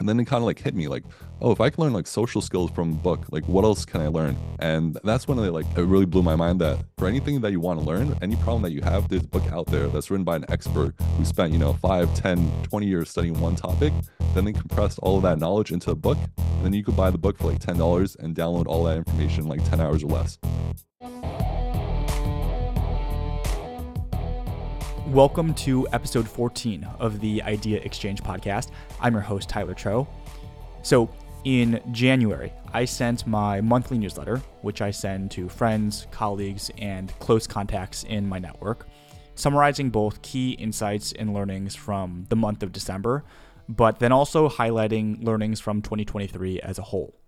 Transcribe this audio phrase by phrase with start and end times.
[0.00, 1.04] and then it kind of like hit me like
[1.40, 4.00] oh if i can learn like social skills from a book like what else can
[4.00, 4.36] i learn?
[4.58, 7.60] And that's when it like it really blew my mind that for anything that you
[7.60, 10.24] want to learn any problem that you have there's a book out there that's written
[10.24, 13.92] by an expert who spent you know 5 10 20 years studying one topic.
[14.34, 16.18] Then they compressed all of that knowledge into a book.
[16.36, 19.44] And then you could buy the book for like $10 and download all that information
[19.44, 20.38] in like 10 hours or less
[25.10, 28.70] Welcome to episode 14 of the Idea Exchange podcast.
[29.00, 30.06] I'm your host, Tyler Cho.
[30.82, 31.10] So,
[31.42, 37.48] in January, I sent my monthly newsletter, which I send to friends, colleagues, and close
[37.48, 38.86] contacts in my network,
[39.34, 43.24] summarizing both key insights and learnings from the month of December,
[43.68, 47.18] but then also highlighting learnings from 2023 as a whole.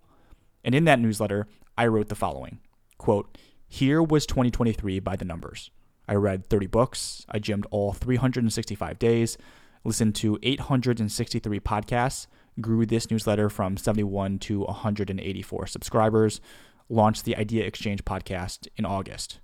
[0.63, 2.59] And in that newsletter, I wrote the following
[2.97, 3.37] quote,
[3.67, 5.69] Here was 2023 by the numbers.
[6.07, 7.25] I read 30 books.
[7.29, 9.37] I gymmed all 365 days,
[9.83, 12.27] listened to 863 podcasts,
[12.59, 16.41] grew this newsletter from 71 to 184 subscribers,
[16.89, 19.39] launched the Idea Exchange podcast in August.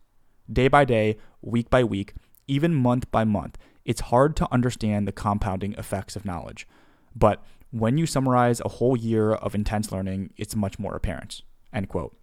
[0.51, 2.13] Day by day, week by week,
[2.47, 6.67] even month by month, it's hard to understand the compounding effects of knowledge.
[7.15, 11.41] But when you summarize a whole year of intense learning, it's much more apparent.
[11.71, 12.18] End quote.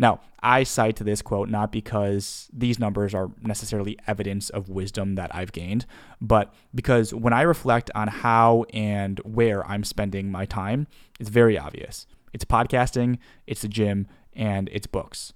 [0.00, 5.34] Now, I cite this quote not because these numbers are necessarily evidence of wisdom that
[5.34, 5.84] I've gained,
[6.22, 10.86] but because when I reflect on how and where I'm spending my time,
[11.20, 12.06] it's very obvious.
[12.32, 15.34] It's podcasting, it's the gym, and it's books.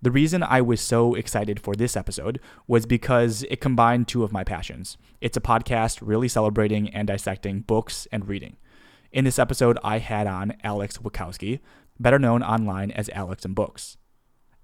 [0.00, 4.30] The reason I was so excited for this episode was because it combined two of
[4.30, 4.96] my passions.
[5.20, 8.58] It's a podcast really celebrating and dissecting books and reading.
[9.10, 11.60] In this episode, I had on Alex Wieckowski,
[12.00, 13.96] better known online as Alex and Books.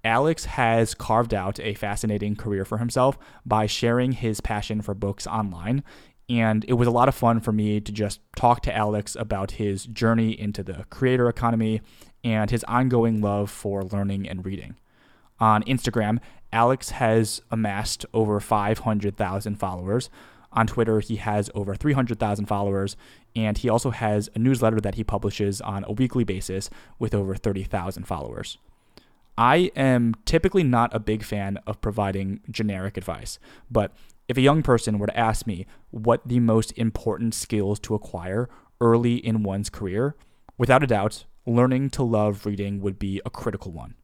[0.05, 5.27] Alex has carved out a fascinating career for himself by sharing his passion for books
[5.27, 5.83] online.
[6.29, 9.53] And it was a lot of fun for me to just talk to Alex about
[9.53, 11.81] his journey into the creator economy
[12.23, 14.77] and his ongoing love for learning and reading.
[15.41, 16.21] On Instagram,
[16.53, 20.09] Alex has amassed over 500,000 followers.
[20.55, 22.97] On Twitter, he has over 300,000 followers,
[23.35, 27.35] and he also has a newsletter that he publishes on a weekly basis with over
[27.35, 28.57] 30,000 followers.
[29.37, 33.93] I am typically not a big fan of providing generic advice, but
[34.29, 38.49] if a young person were to ask me what the most important skills to acquire
[38.81, 40.15] early in one's career,
[40.57, 43.97] without a doubt, learning to love reading would be a critical one.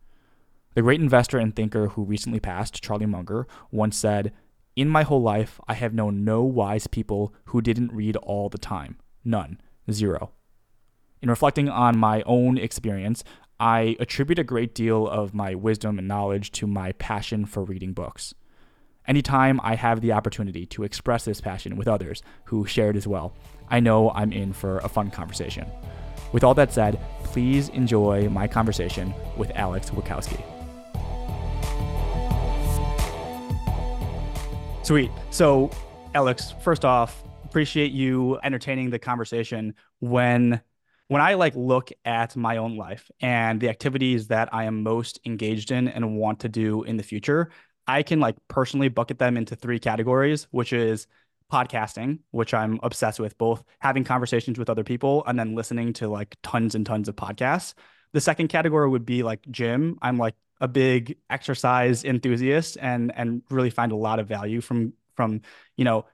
[0.75, 4.33] The great investor and thinker who recently passed, Charlie Munger, once said,
[4.76, 8.58] In my whole life, I have known no wise people who didn't read all the
[8.58, 8.98] time.
[9.25, 9.60] None.
[9.91, 10.32] Zero.
[11.20, 13.25] In reflecting on my own experience,
[13.59, 17.92] I attribute a great deal of my wisdom and knowledge to my passion for reading
[17.92, 18.32] books.
[19.06, 23.06] Anytime I have the opportunity to express this passion with others who share it as
[23.06, 23.34] well,
[23.69, 25.66] I know I'm in for a fun conversation.
[26.32, 30.59] With all that said, please enjoy my conversation with Alex Wieckowski.
[34.82, 35.10] Sweet.
[35.30, 35.70] So,
[36.14, 40.60] Alex, first off, appreciate you entertaining the conversation when
[41.08, 45.18] when I like look at my own life and the activities that I am most
[45.26, 47.50] engaged in and want to do in the future,
[47.88, 51.08] I can like personally bucket them into three categories, which is
[51.52, 56.08] podcasting, which I'm obsessed with, both having conversations with other people and then listening to
[56.08, 57.74] like tons and tons of podcasts.
[58.12, 59.98] The second category would be like gym.
[60.00, 64.93] I'm like a big exercise enthusiast and and really find a lot of value from
[65.16, 65.41] from,
[65.76, 66.06] you know,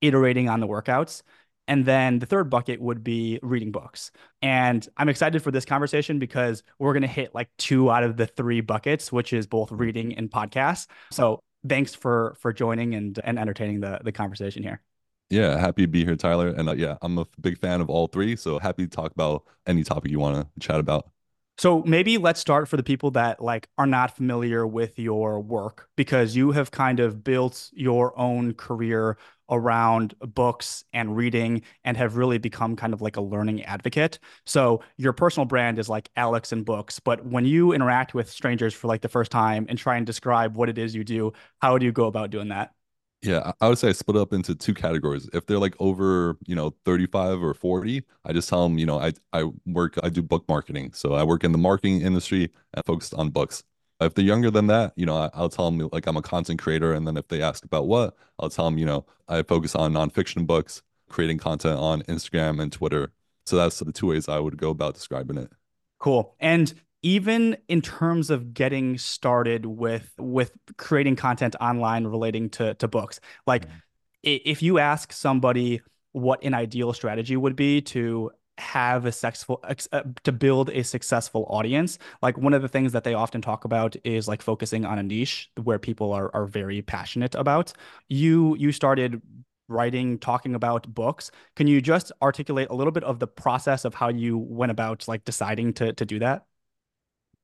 [0.00, 1.22] iterating on the workouts.
[1.68, 4.10] And then the third bucket would be reading books.
[4.42, 8.16] And I'm excited for this conversation because we're going to hit like two out of
[8.16, 10.88] the three buckets, which is both reading and podcasts.
[11.12, 14.82] So thanks for for joining and and entertaining the the conversation here.
[15.30, 16.48] Yeah, happy to be here, Tyler.
[16.48, 18.36] And uh, yeah, I'm a big fan of all three.
[18.36, 21.10] So happy to talk about any topic you want to chat about.
[21.58, 25.88] So maybe let's start for the people that like are not familiar with your work
[25.96, 29.16] because you have kind of built your own career
[29.50, 34.18] around books and reading and have really become kind of like a learning advocate.
[34.46, 38.72] So your personal brand is like Alex and books, but when you interact with strangers
[38.72, 41.76] for like the first time and try and describe what it is you do, how
[41.76, 42.72] do you go about doing that?
[43.22, 45.28] Yeah, I would say I split up into two categories.
[45.32, 48.98] If they're like over, you know, 35 or 40, I just tell them, you know,
[48.98, 50.92] I I work I do book marketing.
[50.92, 53.62] So I work in the marketing industry and focused on books.
[54.00, 56.60] If they're younger than that, you know, I, will tell them like I'm a content
[56.60, 56.92] creator.
[56.92, 59.92] And then if they ask about what, I'll tell them, you know, I focus on
[59.92, 63.12] nonfiction books, creating content on Instagram and Twitter.
[63.46, 65.52] So that's the two ways I would go about describing it.
[66.00, 66.34] Cool.
[66.40, 72.88] And even in terms of getting started with with creating content online relating to to
[72.88, 73.76] books, like mm-hmm.
[74.22, 75.80] if you ask somebody
[76.12, 81.46] what an ideal strategy would be to have a successful uh, to build a successful
[81.48, 84.98] audience like one of the things that they often talk about is like focusing on
[84.98, 87.72] a niche where people are are very passionate about.
[88.08, 89.22] You you started
[89.68, 91.30] writing talking about books.
[91.56, 95.08] Can you just articulate a little bit of the process of how you went about
[95.08, 96.44] like deciding to to do that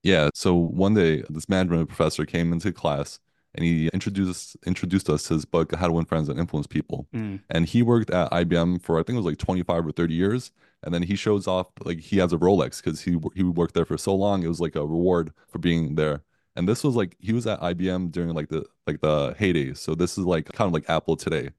[0.03, 3.19] yeah so one day this management professor came into class
[3.55, 7.09] and he introduced introduced us his book How to Win Friends and Influence People.
[7.15, 7.41] Mm.
[7.51, 10.53] And he worked at IBM for I think it was like 25 or 30 years.
[10.85, 13.85] And then he shows off like he has a Rolex because he he worked there
[13.85, 14.43] for so long.
[14.43, 16.23] It was like a reward for being there.
[16.57, 19.75] And this was like he was at IBM during like the like the heyday.
[19.75, 21.51] So this is like kind of like Apple today.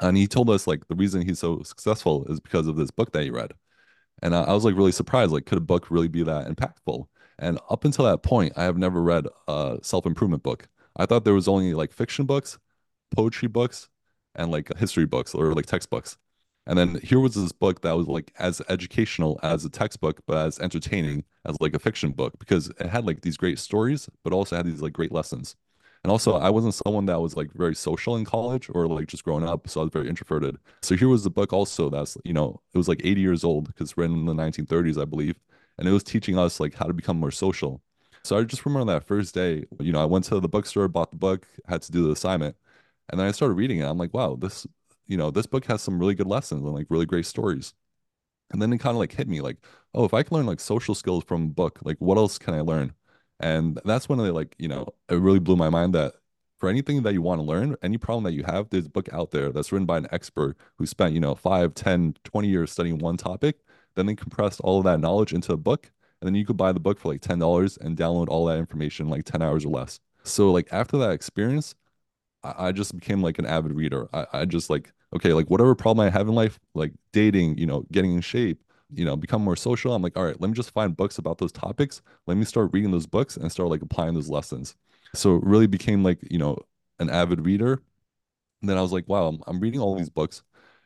[0.00, 3.12] And he told us like the reason he's so successful is because of this book
[3.12, 3.52] that he read.
[4.22, 5.32] And I, I was like really surprised.
[5.32, 7.06] Like, could a book really be that impactful?
[7.40, 10.68] And up until that point, I have never read a self improvement book.
[10.96, 12.58] I thought there was only like fiction books,
[13.16, 13.88] poetry books,
[14.34, 16.18] and like history books or like textbooks.
[16.66, 20.46] And then here was this book that was like as educational as a textbook, but
[20.46, 24.32] as entertaining as like a fiction book because it had like these great stories, but
[24.32, 25.56] also had these like great lessons.
[26.04, 29.24] And also, I wasn't someone that was like very social in college or like just
[29.24, 29.68] growing up.
[29.68, 30.56] So I was very introverted.
[30.82, 33.66] So here was the book also that's, you know, it was like 80 years old
[33.66, 35.36] because written in the 1930s, I believe.
[35.80, 37.82] And it was teaching us like how to become more social.
[38.22, 41.10] So I just remember that first day, you know, I went to the bookstore, bought
[41.10, 42.54] the book, had to do the assignment.
[43.08, 43.86] And then I started reading it.
[43.86, 44.66] I'm like, wow, this,
[45.06, 47.74] you know, this book has some really good lessons and like really great stories.
[48.52, 49.56] And then it kind of like hit me like,
[49.94, 52.54] oh, if I can learn like social skills from a book, like what else can
[52.54, 52.92] I learn?
[53.40, 56.14] And that's when I like, you know, it really blew my mind that
[56.58, 59.08] for anything that you want to learn, any problem that you have, there's a book
[59.14, 62.70] out there that's written by an expert who spent, you know, 5, 10, 20 years
[62.70, 63.60] studying one topic.
[63.94, 65.90] Then they compressed all of that knowledge into a book
[66.20, 69.06] and then you could buy the book for like $10 and download all that information
[69.06, 70.00] in like 10 hours or less.
[70.22, 71.74] So like after that experience,
[72.44, 74.08] I, I just became like an avid reader.
[74.12, 77.66] I, I just like, okay, like whatever problem I have in life, like dating, you
[77.66, 79.94] know, getting in shape, you know, become more social.
[79.94, 82.02] I'm like, all right, let me just find books about those topics.
[82.26, 84.76] Let me start reading those books and start like applying those lessons.
[85.14, 86.58] So it really became like, you know,
[86.98, 87.80] an avid reader.
[88.60, 90.42] And then I was like, wow, I'm, I'm reading all these books.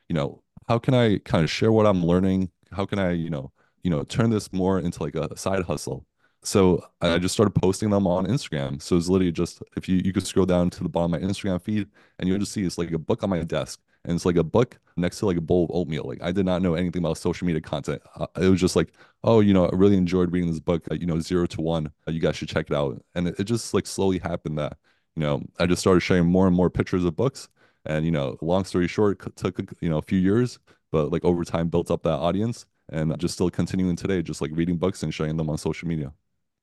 [0.09, 2.51] You know, how can I kind of share what I'm learning?
[2.75, 6.07] How can I, you know, you know, turn this more into like a side hustle.
[6.43, 8.81] So I just started posting them on Instagram.
[8.83, 11.27] So it's literally just if you you could scroll down to the bottom of my
[11.27, 11.89] Instagram feed
[12.19, 14.45] and you'll just see it's like a book on my desk and it's like a
[14.45, 16.05] book next to like a bowl of oatmeal.
[16.07, 18.03] Like I did not know anything about social media content.
[18.17, 18.93] Uh, it was just like,
[19.23, 20.85] oh, you know, I really enjoyed reading this book.
[20.91, 21.91] Uh, you know, zero to one.
[22.07, 23.03] Uh, you guys should check it out.
[23.15, 24.77] And it, it just like slowly happened that
[25.17, 27.49] you know I just started sharing more and more pictures of books.
[27.87, 30.59] And you know, long story short, took you know a few years,
[30.95, 34.53] but like over time built up that audience and just still continuing today, just like
[34.55, 36.13] reading books and sharing them on social media.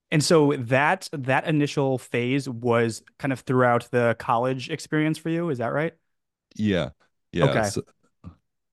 [0.09, 5.49] And so that that initial phase was kind of throughout the college experience for you,
[5.49, 5.93] is that right?
[6.55, 6.91] Yeah.
[7.33, 7.51] Yeah.
[7.51, 7.69] Okay.
[7.69, 7.81] So,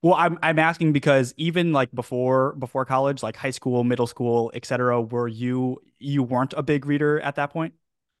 [0.01, 4.51] well, I'm I'm asking because even like before before college, like high school, middle school,
[4.53, 7.73] etc., were you you weren't a big reader at that point?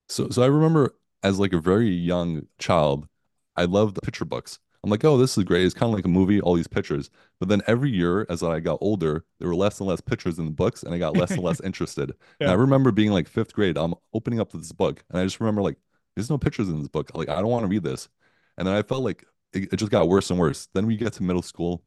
[0.09, 0.93] So so I remember
[1.23, 3.07] as like a very young child,
[3.55, 4.59] I loved picture books.
[4.83, 5.65] I'm like, oh, this is great.
[5.65, 7.09] It's kind of like a movie, all these pictures.
[7.39, 10.45] But then every year, as I got older, there were less and less pictures in
[10.45, 12.11] the books, and I got less and less interested.
[12.39, 12.45] yeah.
[12.45, 15.39] And I remember being like fifth grade, I'm opening up this book, and I just
[15.39, 15.77] remember like,
[16.15, 17.11] there's no pictures in this book.
[17.13, 18.07] Like, I don't want to read this.
[18.57, 20.67] And then I felt like it, it just got worse and worse.
[20.73, 21.83] Then we get to middle school,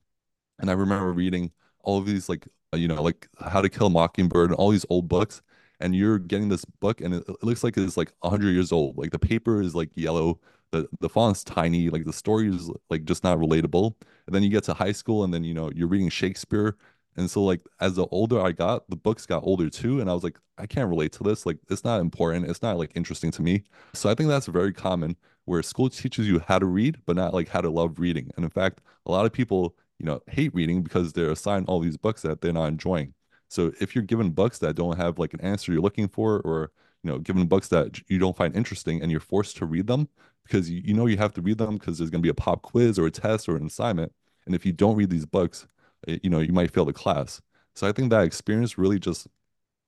[0.59, 1.51] and I remember reading
[1.81, 4.71] all of these like, uh, you know, like How to Kill a Mockingbird and all
[4.71, 5.43] these old books.
[5.81, 8.97] And you're getting this book, and it, it looks like it's like 100 years old.
[8.99, 10.39] Like the paper is like yellow
[10.73, 13.95] the the font's tiny like the story is like just not relatable.
[14.27, 16.77] And then you get to high school and then you know you're reading shakespeare.
[17.17, 20.01] And so like as the older i got the books got older too.
[20.01, 21.47] And i was like i can't relate to this.
[21.47, 22.51] Like it's not important.
[22.51, 23.65] It's not like interesting to me.
[23.95, 27.35] So i think that's very common where school teaches you how to read but not
[27.35, 28.31] like how to love reading.
[28.37, 31.81] And in fact a lot of people you know hate reading because they're assigned all
[31.81, 33.15] these books that they're not enjoying.
[33.49, 36.73] So if you're given books that don't have like an answer you're looking for or
[37.03, 40.09] you know given books that you don't find interesting and you're forced to read them
[40.45, 42.35] because you, you know you have to read them because there's going to be a
[42.35, 44.13] pop quiz or a test or an assignment.
[44.47, 45.67] And if you don't read these books,
[46.07, 47.41] you know, you might fail the class.
[47.75, 49.27] So I think that experience really just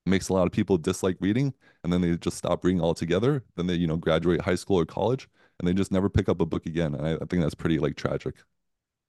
[0.06, 3.42] makes a lot of people dislike reading and then they just stop reading altogether.
[3.56, 5.28] Then they, you know, graduate high school or college
[5.58, 6.94] and they just never pick up a book again.
[6.94, 8.36] And I, I think that's pretty like tragic.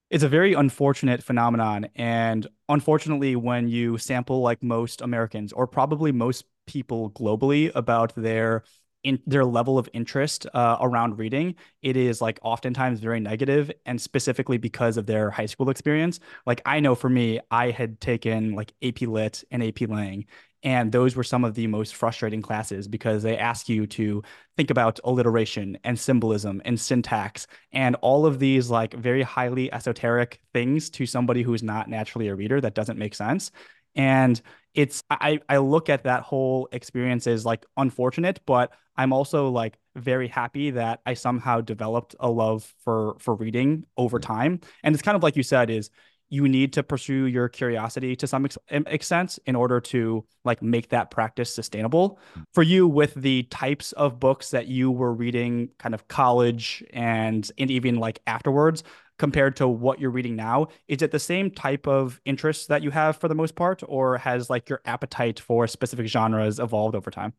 [0.10, 1.88] It's a very unfortunate phenomenon.
[1.96, 8.64] And unfortunately, when you sample like most Americans or probably most people globally about their
[9.04, 11.54] in their level of interest uh, around reading,
[11.84, 16.20] it is like oftentimes very negative, and specifically because of their high school experience.
[16.48, 20.26] Like I know for me, I had taken like AP Lit and AP Lang,
[20.64, 24.24] and those were some of the most frustrating classes because they ask you to
[24.58, 30.40] think about alliteration and symbolism and syntax and all of these like very highly esoteric
[30.52, 33.52] things to somebody who's not naturally a reader that doesn't make sense.
[33.94, 34.42] And
[34.76, 39.78] it's I I look at that whole experience as like unfortunate, but I'm also like
[39.96, 44.24] very happy that I somehow developed a love for for reading over mm.
[44.24, 44.60] time.
[44.84, 45.90] And it's kind of like you said is
[46.30, 50.90] you need to pursue your curiosity to some ex- extent in order to like make
[50.90, 52.20] that practice sustainable.
[52.38, 52.44] Mm.
[52.54, 57.50] For you with the types of books that you were reading kind of college and
[57.58, 58.84] and even like afterwards
[59.18, 62.92] compared to what you're reading now is it the same type of interest that you
[62.92, 67.12] have for the most part or has like your appetite for specific genres evolved over
[67.12, 67.34] time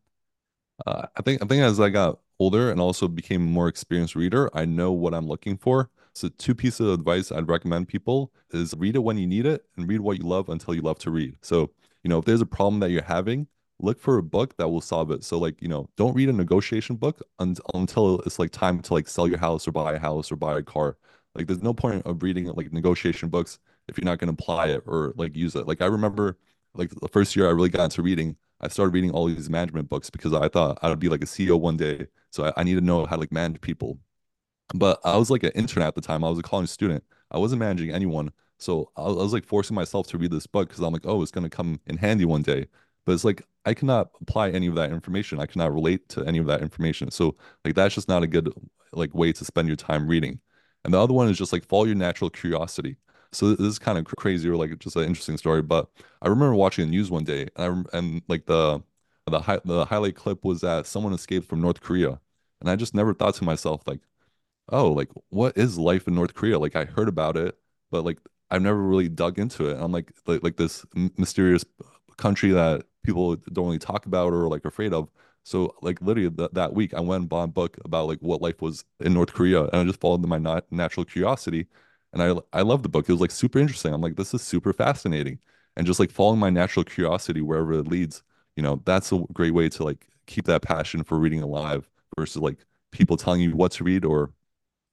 [0.85, 4.15] uh, i think i think as i got older and also became a more experienced
[4.15, 8.31] reader i know what i'm looking for so two pieces of advice I'd recommend people
[8.49, 10.97] is read it when you need it and read what you love until you love
[10.99, 11.35] to read.
[11.43, 11.69] So,
[12.03, 13.45] you know, if there's a problem that you're having,
[13.79, 15.23] look for a book that will solve it.
[15.23, 18.93] So like, you know, don't read a negotiation book un- until it's like time to
[18.95, 20.97] like sell your house or buy a house or buy a car.
[21.37, 24.67] Like there's no point of reading like negotiation books if you're not going to apply
[24.69, 25.67] it or like use it.
[25.67, 26.37] Like I remember
[26.75, 29.89] like the first year I really got into reading, I started reading all these management
[29.89, 32.07] books because I thought I'd be like a CEO one day.
[32.31, 33.99] So I, I need to know how to like manage people.
[34.75, 36.23] But I was like an intern at the time.
[36.23, 37.03] I was a college student.
[37.31, 38.31] I wasn't managing anyone.
[38.59, 41.31] So I was, like forcing myself to read this book because I'm like, oh, it's
[41.31, 42.67] going to come in handy one day.
[43.05, 45.39] But it's like I cannot apply any of that information.
[45.39, 47.11] I cannot relate to any of that information.
[47.11, 48.51] So like that's just not a good
[48.93, 50.39] like way to spend your time reading.
[50.87, 52.97] And the other one is just like follow your natural curiosity.
[53.33, 55.63] So this is kind of crazy or like just an interesting story.
[55.63, 55.89] But
[56.23, 58.83] I remember watching the news one day, and I and like the
[59.27, 62.21] the the highlight clip was that someone escaped from North Korea,
[62.61, 64.01] and I just never thought to myself like,
[64.69, 66.59] oh, like what is life in North Korea?
[66.59, 67.57] Like I heard about it,
[67.91, 68.19] but like
[68.51, 69.77] I've never really dug into it.
[69.79, 70.85] I'm like like, like this
[71.17, 71.65] mysterious
[72.17, 75.09] country that people don't really talk about or like afraid of.
[75.47, 78.41] So like literally th that week, I went and bought a book about like what
[78.41, 81.67] life was in North Korea, and I just followed my nat natural curiosity,
[82.13, 83.07] and I I love the book.
[83.07, 83.93] It was like super interesting.
[83.93, 85.39] I'm like, this is super fascinating,
[85.77, 88.23] and just like following my natural curiosity wherever it leads,
[88.57, 92.41] you know, that's a great way to like keep that passion for reading alive versus
[92.41, 94.33] like people telling you what to read or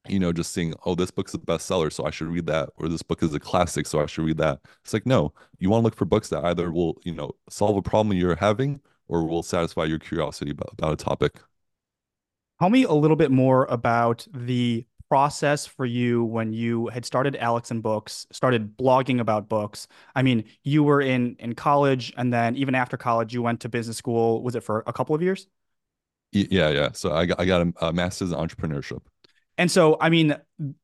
[0.08, 2.88] you know, just seeing, oh, this book's a bestseller, so I should read that, or
[2.88, 4.61] this book is a classic, so I should read that.
[4.82, 7.76] It's like, no, you want to look for books that either will, you know, solve
[7.76, 11.40] a problem you're having or will satisfy your curiosity about, about a topic.
[12.61, 17.37] Tell me a little bit more about the process for you when you had started
[17.37, 19.87] Alex and Books, started blogging about books.
[20.14, 23.68] I mean, you were in in college, and then even after college, you went to
[23.68, 24.42] business school.
[24.42, 25.46] Was it for a couple of years?
[26.32, 26.92] Yeah, yeah.
[26.92, 29.02] So I got I got a, a master's in entrepreneurship.
[29.56, 30.37] And so, I mean,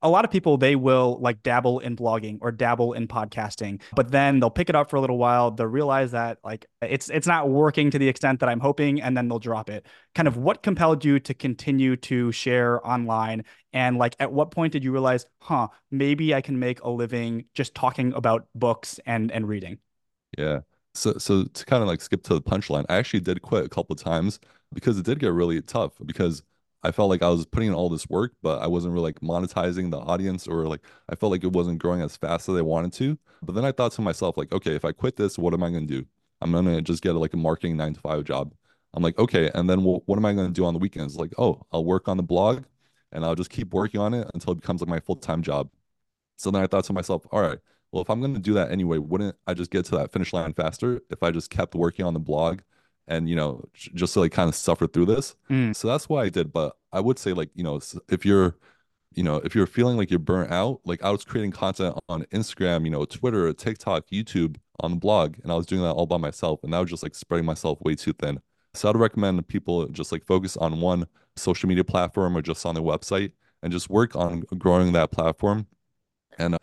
[0.03, 4.11] a lot of people they will like dabble in blogging or dabble in podcasting, but
[4.11, 5.51] then they'll pick it up for a little while.
[5.51, 9.17] They'll realize that like it's it's not working to the extent that I'm hoping, and
[9.17, 9.87] then they'll drop it.
[10.15, 14.73] Kind of what compelled you to continue to share online, and like at what point
[14.73, 19.33] did you realize, huh, maybe I can make a living just talking about books and
[19.33, 19.79] and reading?
[20.39, 20.61] Yeah.
[20.95, 23.69] So so to kind of like skip to the punchline, I actually did quit a
[23.69, 24.41] couple of times
[24.73, 26.43] because it did get really tough because
[26.83, 29.21] I felt like I was putting in all this work, but I wasn't really like
[29.21, 32.63] monetizing the audience or like I felt like it wasn't growing as fast as I
[32.63, 33.19] wanted to.
[33.43, 35.71] But then I thought to myself, like, okay, if I quit this, what am I
[35.71, 36.07] going to do?
[36.41, 38.55] I'm going to just get like a marketing nine to five job.
[38.95, 39.51] I'm like, okay.
[39.55, 41.17] And then what am I going to do on the weekends?
[41.17, 42.65] Like, oh, I'll work on the blog
[43.13, 45.71] and I'll just keep working on it until it becomes like my full time job.
[46.37, 47.59] So then I thought to myself, all right,
[47.93, 50.33] well, if I'm going to do that anyway, wouldn't I just get to that finish
[50.33, 52.61] line faster if I just kept working on the blog
[53.11, 55.35] and you know just to like kind of suffer through this.
[55.51, 55.77] Mm.
[55.77, 58.57] so that's why i did but i would say like you know if you're
[59.13, 62.23] you know if you're feeling like you're burnt out like i was creating content on
[62.33, 66.07] instagram you know twitter tiktok youtube on the blog and i was doing that all
[66.07, 68.41] by myself and that was just like spreading myself way too thin.
[68.75, 72.75] So i'd recommend people just like focus on one social media platform or just on
[72.75, 75.67] their website and just work on growing that platform.
[76.39, 76.59] And uh,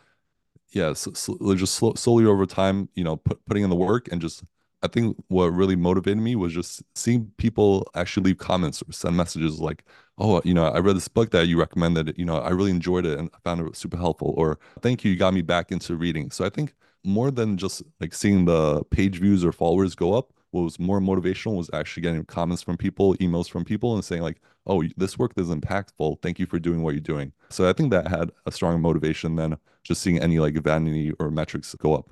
[0.71, 4.21] yeah so, so just slowly over time you know put, putting in the work and
[4.21, 4.43] just
[4.83, 9.17] I think what really motivated me was just seeing people actually leave comments or send
[9.17, 9.83] messages like,
[10.17, 12.13] "Oh, you know, I read this book that you recommended.
[12.17, 15.11] You know, I really enjoyed it and I found it super helpful." Or, "Thank you,
[15.11, 18.83] you got me back into reading." So I think more than just like seeing the
[18.85, 22.77] page views or followers go up, what was more motivational was actually getting comments from
[22.77, 26.21] people, emails from people, and saying like, "Oh, this work is impactful.
[26.21, 29.35] Thank you for doing what you're doing." So I think that had a strong motivation
[29.35, 32.11] than just seeing any like vanity or metrics go up.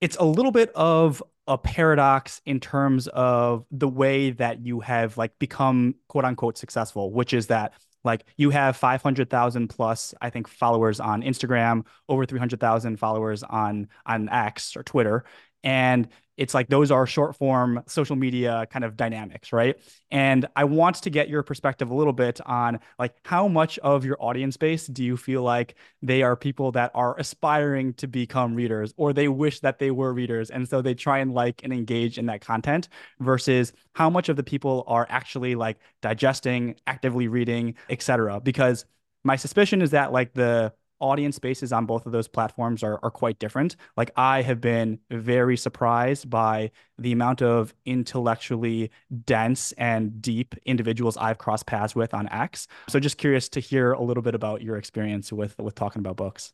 [0.00, 5.16] It's a little bit of a paradox in terms of the way that you have
[5.16, 7.74] like become quote unquote successful, which is that
[8.04, 14.28] like you have 500,000 plus, I think, followers on Instagram, over 300,000 followers on on
[14.28, 15.24] X or Twitter,
[15.62, 19.76] and it's like those are short form social media kind of dynamics, right?
[20.10, 24.04] And I want to get your perspective a little bit on like how much of
[24.04, 28.54] your audience base do you feel like they are people that are aspiring to become
[28.54, 31.72] readers or they wish that they were readers and so they try and like and
[31.72, 32.88] engage in that content
[33.20, 38.40] versus how much of the people are actually like digesting, actively reading, etc.
[38.40, 38.84] Because
[39.24, 43.10] my suspicion is that like the audience bases on both of those platforms are, are
[43.10, 43.76] quite different.
[43.96, 48.90] Like I have been very surprised by the amount of intellectually
[49.24, 52.66] dense and deep individuals I've crossed paths with on X.
[52.88, 56.16] So just curious to hear a little bit about your experience with with talking about
[56.16, 56.52] books.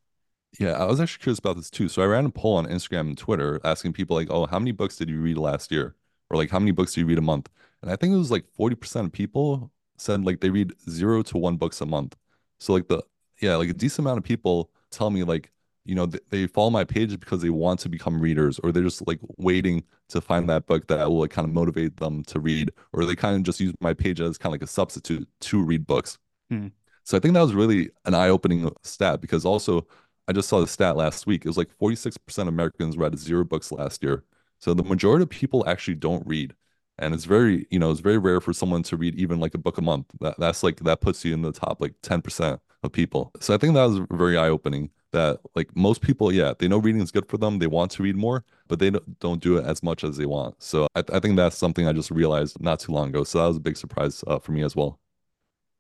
[0.59, 1.89] Yeah, I was actually curious about this too.
[1.89, 4.73] So I ran a poll on Instagram and Twitter asking people like, "Oh, how many
[4.73, 5.95] books did you read last year?"
[6.31, 7.49] or like, "How many books do you read a month?"
[7.83, 11.39] And I think it was like 40% of people said like they read 0 to
[11.39, 12.17] 1 books a month.
[12.61, 13.03] So like the
[13.41, 15.51] yeah, like a decent amount of people tell me like,
[15.85, 18.83] you know, th- they follow my page because they want to become readers, or they're
[18.83, 22.39] just like waiting to find that book that will like kind of motivate them to
[22.39, 25.29] read, or they kind of just use my page as kind of like a substitute
[25.41, 26.19] to read books.
[26.51, 26.69] Hmm.
[27.05, 29.87] So I think that was really an eye-opening stat because also
[30.29, 31.45] I just saw the stat last week.
[31.45, 34.25] It was like 46% of Americans read zero books last year.
[34.59, 36.55] So the majority of people actually don't read.
[36.99, 39.59] And it's very, you know, it's very rare for someone to read even like a
[39.59, 40.07] book a month.
[40.21, 43.33] That that's like that puts you in the top like 10% of people.
[43.41, 46.79] So I think that was very eye opening that like most people, yeah, they know
[46.79, 47.59] reading is good for them.
[47.59, 50.61] They want to read more, but they don't do it as much as they want.
[50.63, 53.25] So I, I think that's something I just realized not too long ago.
[53.25, 54.99] So that was a big surprise uh, for me as well.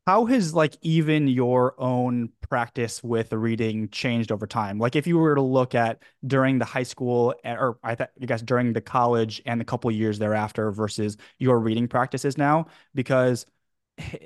[0.04, 4.80] How has like even your own practice with reading changed over time?
[4.80, 8.11] Like if you were to look at during the high school eh, or I, th-
[8.21, 12.66] I guess during the college and the couple years thereafter versus your reading practices now,
[12.97, 13.47] because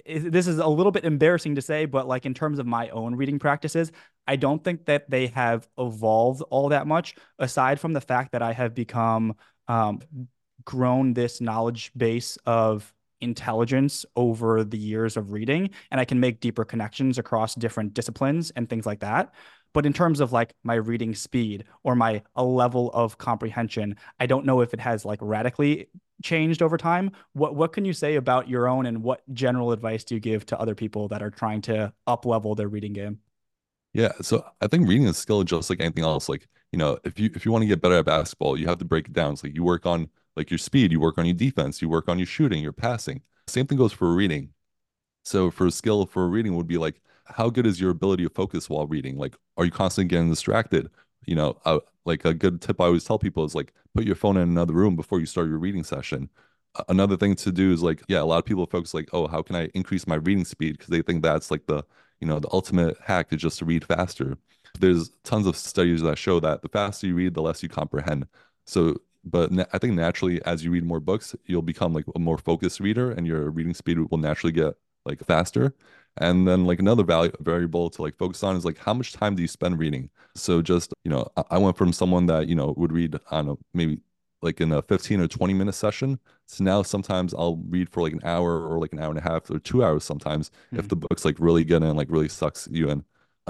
[0.07, 3.15] this is a little bit embarrassing to say, but like in terms of my own
[3.15, 3.93] reading practices,
[4.27, 8.43] I don't think that they have evolved all that much, aside from the fact that
[8.43, 9.35] I have become
[9.69, 10.01] um,
[10.65, 16.41] grown this knowledge base of intelligence over the years of reading, and I can make
[16.41, 19.33] deeper connections across different disciplines and things like that.
[19.73, 24.27] But in terms of like my reading speed or my a level of comprehension, I
[24.27, 25.89] don't know if it has like radically
[26.23, 27.11] changed over time.
[27.33, 30.47] What what can you say about your own and what general advice do you give
[30.47, 33.19] to other people that are trying to up level their reading game?
[33.93, 36.29] Yeah, so I think reading is skill just like anything else.
[36.29, 38.79] Like, you know, if you if you want to get better at basketball, you have
[38.79, 39.35] to break it down.
[39.35, 42.09] It's like you work on like your speed, you work on your defense, you work
[42.09, 43.23] on your shooting, your passing.
[43.47, 44.51] Same thing goes for reading.
[45.25, 48.31] So for a skill for reading would be like how good is your ability to
[48.31, 49.17] focus while reading?
[49.17, 50.89] Like, are you constantly getting distracted?
[51.25, 54.15] You know, uh, like a good tip I always tell people is like put your
[54.15, 56.29] phone in another room before you start your reading session.
[56.89, 59.43] Another thing to do is like, yeah, a lot of people focus like, oh, how
[59.43, 60.77] can I increase my reading speed?
[60.77, 61.83] Because they think that's like the,
[62.21, 64.37] you know, the ultimate hack is just to read faster.
[64.79, 68.27] There's tons of studies that show that the faster you read, the less you comprehend.
[68.67, 72.39] So, but I think naturally, as you read more books, you'll become like a more
[72.39, 74.75] focused reader, and your reading speed will naturally get
[75.07, 75.75] like faster.
[76.19, 79.35] And then like another value variable to like focus on is like how much time
[79.35, 80.11] do you spend reading?
[80.35, 83.47] So just, you know, I, went from someone that, you know, would read, I don't
[83.47, 84.01] know, maybe
[84.43, 86.19] like in a 15 or 20 minute session.
[86.47, 89.23] So now sometimes I'll read for like an hour or like an hour and a
[89.23, 90.79] half or two hours sometimes mm-hmm.
[90.79, 90.89] if hmm.
[90.89, 93.05] the book's like really good and like really sucks you in.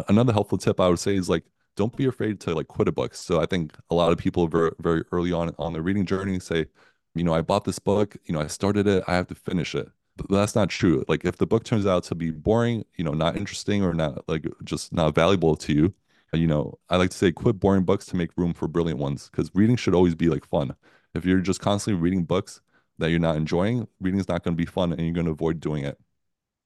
[0.08, 1.44] Another helpful tip I would say is like
[1.76, 3.14] don't be afraid to like quit a book.
[3.14, 6.40] So I think a lot of people very very early on on their reading journey
[6.40, 6.66] say,
[7.14, 9.74] you know, I bought this book, you know, I started it, I have to finish
[9.74, 9.88] it
[10.30, 11.04] that's not true.
[11.08, 14.28] Like if the book turns out to be boring, you know, not interesting or not
[14.28, 15.94] like just not valuable to you,
[16.32, 19.28] you know, I like to say quit boring books to make room for brilliant ones
[19.30, 20.74] because reading should always be like fun.
[21.14, 22.60] If you're just constantly reading books
[22.98, 25.32] that you're not enjoying, reading is not going to be fun and you're going to
[25.32, 25.98] avoid doing it.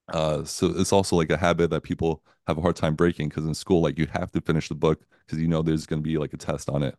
[0.09, 3.47] Uh, so it's also like a habit that people have a hard time breaking because
[3.47, 6.09] in school, like you have to finish the book because you know there's going to
[6.09, 6.97] be like a test on it.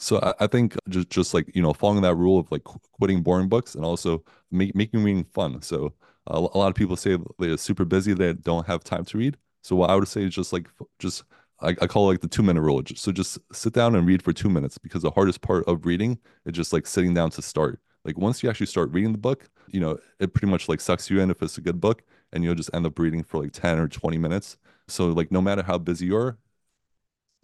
[0.00, 3.22] So I, I, think just just like you know following that rule of like quitting
[3.22, 5.60] boring books and also make, making reading fun.
[5.60, 5.92] So
[6.26, 9.36] a, a lot of people say they're super busy, they don't have time to read.
[9.62, 11.24] So what I would say is just like just
[11.60, 12.82] I, I call it like the two minute rule.
[12.96, 16.18] So just sit down and read for two minutes because the hardest part of reading
[16.46, 17.78] is just like sitting down to start.
[18.06, 21.10] Like once you actually start reading the book, you know, it pretty much like sucks
[21.10, 23.52] you in if it's a good book and you'll just end up reading for like
[23.52, 24.56] 10 or 20 minutes.
[24.88, 26.38] So like no matter how busy you are,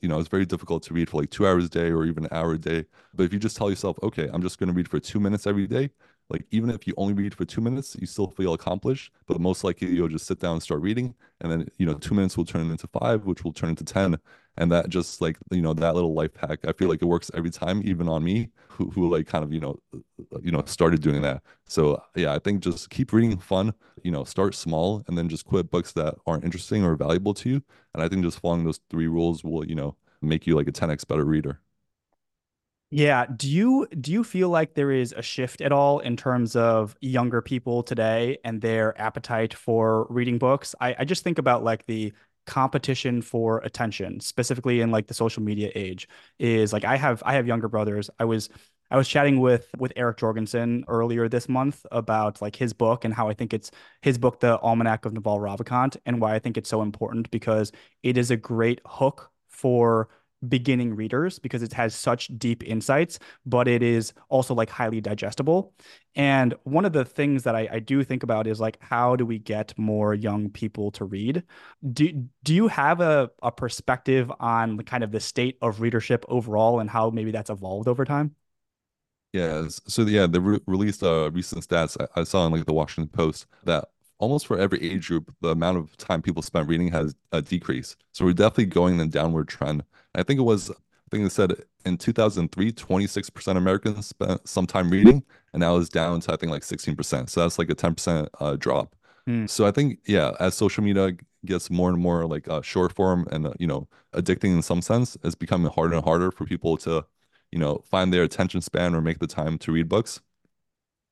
[0.01, 2.25] you know, it's very difficult to read for like two hours a day or even
[2.25, 2.85] an hour a day.
[3.15, 5.47] But if you just tell yourself, okay, I'm just going to read for two minutes
[5.47, 5.91] every day,
[6.29, 9.13] like even if you only read for two minutes, you still feel accomplished.
[9.27, 12.15] But most likely you'll just sit down and start reading, and then you know two
[12.15, 14.19] minutes will turn into five, which will turn into ten,
[14.57, 16.61] and that just like you know that little life hack.
[16.67, 19.53] I feel like it works every time, even on me, who who like kind of
[19.53, 19.79] you know
[20.43, 21.43] you know started doing that.
[21.67, 23.73] So yeah, I think just keep reading fun.
[24.03, 27.49] You know, start small, and then just quit books that aren't interesting or valuable to
[27.49, 27.63] you.
[27.95, 30.73] And I think just following those three rules will you know make you like a
[30.73, 31.61] 10x better reader.
[32.91, 33.27] Yeah.
[33.37, 36.97] Do you do you feel like there is a shift at all in terms of
[37.01, 40.75] younger people today and their appetite for reading books?
[40.81, 42.13] I, I just think about like the
[42.47, 47.35] competition for attention, specifically in like the social media age, is like I have I
[47.35, 48.09] have younger brothers.
[48.21, 48.51] I was
[48.89, 53.13] I was chatting with with Eric Jorgensen earlier this month about like his book and
[53.13, 53.73] how I think it's
[54.03, 57.73] his book, The Almanac of Naval Ravikant, and why I think it's so important because
[58.05, 60.09] it is a great hook for
[60.47, 65.73] beginning readers because it has such deep insights, but it is also like highly digestible.
[66.15, 69.27] And one of the things that I, I, do think about is like, how do
[69.27, 71.43] we get more young people to read?
[71.93, 76.25] Do, do you have a, a perspective on the kind of the state of readership
[76.29, 78.35] overall and how maybe that's evolved over time?
[79.33, 79.69] Yeah.
[79.69, 83.11] So yeah, they re- released uh, recent stats I, I saw in like the Washington
[83.11, 87.15] Post that almost for every age group, the amount of time people spent reading has
[87.33, 87.97] a decrease.
[88.13, 89.85] So we're definitely going in a downward trend.
[90.17, 94.67] I think it was, I think it said in 2003, 26% of Americans spent some
[94.67, 97.31] time reading, and now it's down to I think like 16%.
[97.31, 98.97] So that's like a 10% uh, drop.
[99.29, 99.49] Mm.
[99.49, 101.13] So I think yeah, as social media
[101.45, 104.83] gets more and more like uh, short form and uh, you know addicting in some
[104.83, 107.05] sense, it's becoming harder and harder for people to
[107.53, 110.21] you know find their attention span or make the time to read books.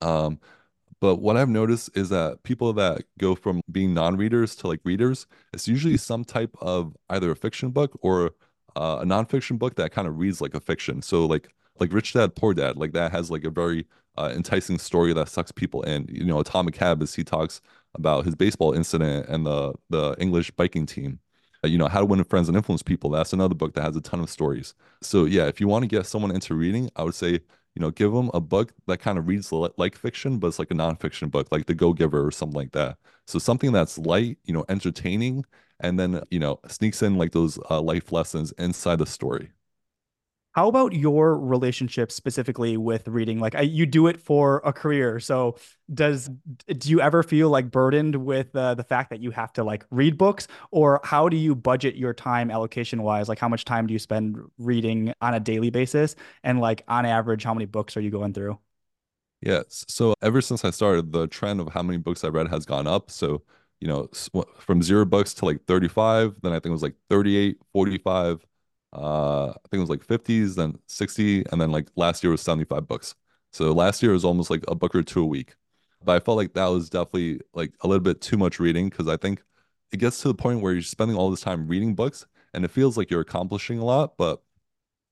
[0.01, 0.41] Um,
[1.01, 5.27] but what I've noticed is that people that go from being non-readers to like readers,
[5.53, 8.31] it's usually some type of either a fiction book or
[8.77, 11.03] uh, a nonfiction book that kind of reads like a fiction.
[11.03, 11.49] So like
[11.81, 15.29] like Rich Dad Poor Dad, like that has like a very uh, enticing story that
[15.29, 16.07] sucks people in.
[16.09, 17.61] You know, Atomic Habits, he talks
[17.95, 21.19] about his baseball incident and the the English biking team.
[21.65, 23.11] Uh, you know, How to Win Friends and Influence People.
[23.11, 24.75] That's another book that has a ton of stories.
[25.03, 27.41] So yeah, if you want to get someone into reading, I would say
[27.75, 30.71] you know, give them a book that kind of reads like fiction, but it's like
[30.71, 32.99] a nonfiction book, like The Go Giver or something like that.
[33.27, 35.45] So something that's light, you know, entertaining,
[35.85, 39.51] and then, you know, sneaks in like those uh, life lessons inside the story.
[40.53, 43.41] How about your relationship specifically with reading?
[43.41, 45.19] Like I, you do it for a career.
[45.19, 45.57] So
[45.93, 46.31] does
[46.69, 49.85] do you ever feel like burdened with uh, the fact that you have to like
[49.91, 53.29] read books or how do you budget your time allocation wise?
[53.29, 56.15] Like how much time do you spend reading on a daily basis?
[56.45, 58.57] And like on average, how many books are you going through?
[59.41, 62.65] yes So ever since I started, the trend of how many books I read has
[62.67, 63.11] gone up.
[63.11, 63.43] So,
[63.85, 64.09] you know,
[64.61, 68.47] from zero bucks to like 35, then I think it was like 38, 45,
[68.95, 72.41] uh, I think it was like 50s, then 60, and then like last year was
[72.41, 73.15] 75 bucks.
[73.53, 75.55] So last year was almost like a book or two a week.
[76.03, 79.07] But I felt like that was definitely like a little bit too much reading because
[79.07, 79.43] I think
[79.93, 82.71] it gets to the point where you're spending all this time reading books and it
[82.71, 84.43] feels like you're accomplishing a lot, but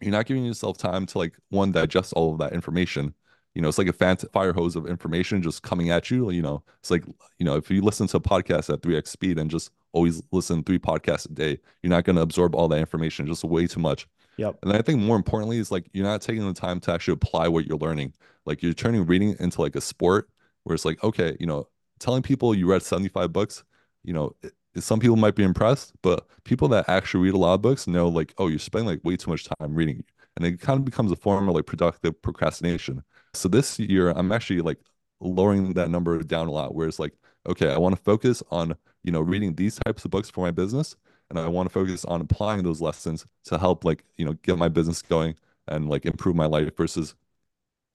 [0.01, 3.15] you're not giving yourself time to like one digest all of that information
[3.55, 6.31] you know, it's like a fant- fire hose of information just coming at you.
[6.31, 7.05] You know, it's like,
[7.39, 10.65] you know, if you listen to a podcast at 3x speed and just always listen
[10.65, 13.81] three podcasts a day, you're not going to absorb all that information, just way too
[13.81, 14.07] much.
[14.39, 14.59] Yep.
[14.63, 17.49] And I think more importantly is like you're not taking the time to actually apply
[17.49, 18.15] what you're learning.
[18.47, 20.29] Like you're turning reading into like a sport
[20.63, 23.63] where it's like, okay, you know, telling people you read 75 books,
[24.03, 27.55] you know, it, some people might be impressed, but people that actually read a lot
[27.55, 30.03] of books know like, oh, you're spending like way too much time reading.
[30.37, 33.05] And it kind of becomes a form of like productive procrastination.
[33.35, 34.79] So this year, I'm actually like
[35.21, 37.15] lowering that number down a lot, where it's like,
[37.47, 40.51] okay, I want to focus on, you know, reading these types of books for my
[40.51, 40.97] business.
[41.31, 44.59] And I want to focus on applying those lessons to help like, you know, get
[44.59, 45.35] my business going
[45.69, 47.15] and like improve my life versus,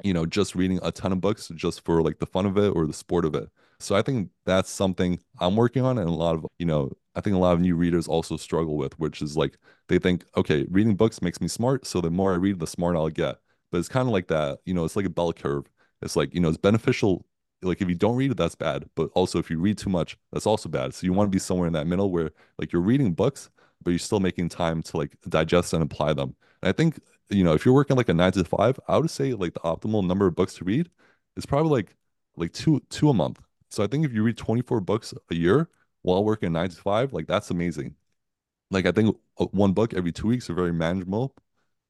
[0.03, 2.69] you know, just reading a ton of books just for like the fun of it
[2.75, 3.49] or the sport of it.
[3.79, 7.21] So I think that's something I'm working on and a lot of, you know, I
[7.21, 10.65] think a lot of new readers also struggle with, which is like they think, okay,
[10.69, 11.85] reading books makes me smart.
[11.85, 13.37] So the more I read, the smarter I'll get
[13.71, 15.65] but it's kind of like that you know it's like a bell curve.
[16.01, 17.25] It's like you know it's beneficial
[17.63, 20.17] like if you don't read it that's bad but also if you read too much
[20.31, 20.93] that's also bad.
[20.93, 23.49] So you want to be somewhere in that middle where like you're reading books
[23.83, 26.35] but you're still making time to like digest and apply them.
[26.61, 26.99] And i think
[27.29, 29.59] you know if you're working like a nine to five i would say like the
[29.61, 30.89] optimal number of books to read
[31.35, 31.95] is probably like
[32.35, 33.39] like two two a month.
[33.69, 35.69] So i think if you read 24 books a year
[36.03, 37.95] while working nine to five like that's amazing.
[38.71, 41.35] Like i think uh, one book every two weeks are very manageable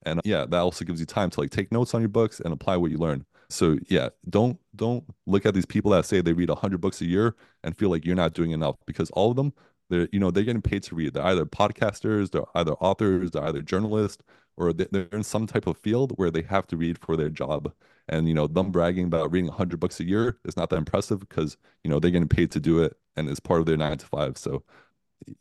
[0.07, 2.53] and yeah that also gives you time to like take notes on your books and
[2.53, 6.33] apply what you learn so yeah don't don't look at these people that say they
[6.33, 9.35] read 100 books a year and feel like you're not doing enough because all of
[9.35, 9.53] them
[9.89, 13.45] they're you know they're getting paid to read they're either podcasters they're either authors they're
[13.45, 14.23] either journalists
[14.57, 17.71] or they're in some type of field where they have to read for their job.
[18.09, 21.19] And you know, them bragging about reading 100 books a year is not that impressive
[21.19, 23.97] because you know they're getting paid to do it and it's part of their nine
[23.97, 24.37] to five.
[24.37, 24.63] So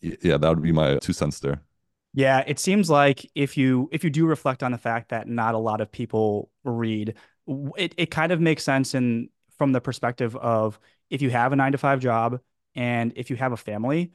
[0.00, 1.62] yeah, that would be my two cents there.
[2.16, 5.54] Yeah, it seems like if you if you do reflect on the fact that not
[5.54, 7.14] a lot of people read,
[7.76, 11.56] it, it kind of makes sense in from the perspective of if you have a
[11.56, 12.40] nine to five job
[12.74, 14.12] and if you have a family,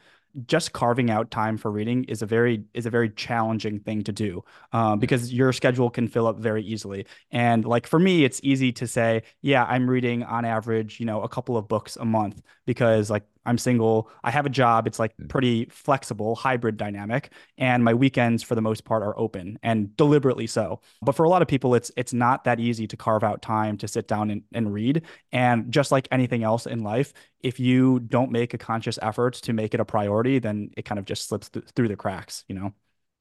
[0.48, 4.12] just carving out time for reading is a very is a very challenging thing to
[4.12, 7.06] do um, because your schedule can fill up very easily.
[7.32, 11.22] And like for me it's easy to say yeah i'm reading on average you know
[11.22, 14.10] a couple of books a month because like I'm single.
[14.24, 14.88] I have a job.
[14.88, 19.58] It's like pretty flexible, hybrid dynamic, and my weekends for the most part are open
[19.64, 20.82] and deliberately so.
[21.02, 23.78] But for a lot of people, it's it's not that easy to carve out time
[23.78, 25.04] to sit down and, and read.
[25.32, 29.54] And just like anything else in life, if you don't make a conscious effort to
[29.54, 32.56] make it a priority, then it kind of just slips th- through the cracks, you
[32.56, 32.74] know?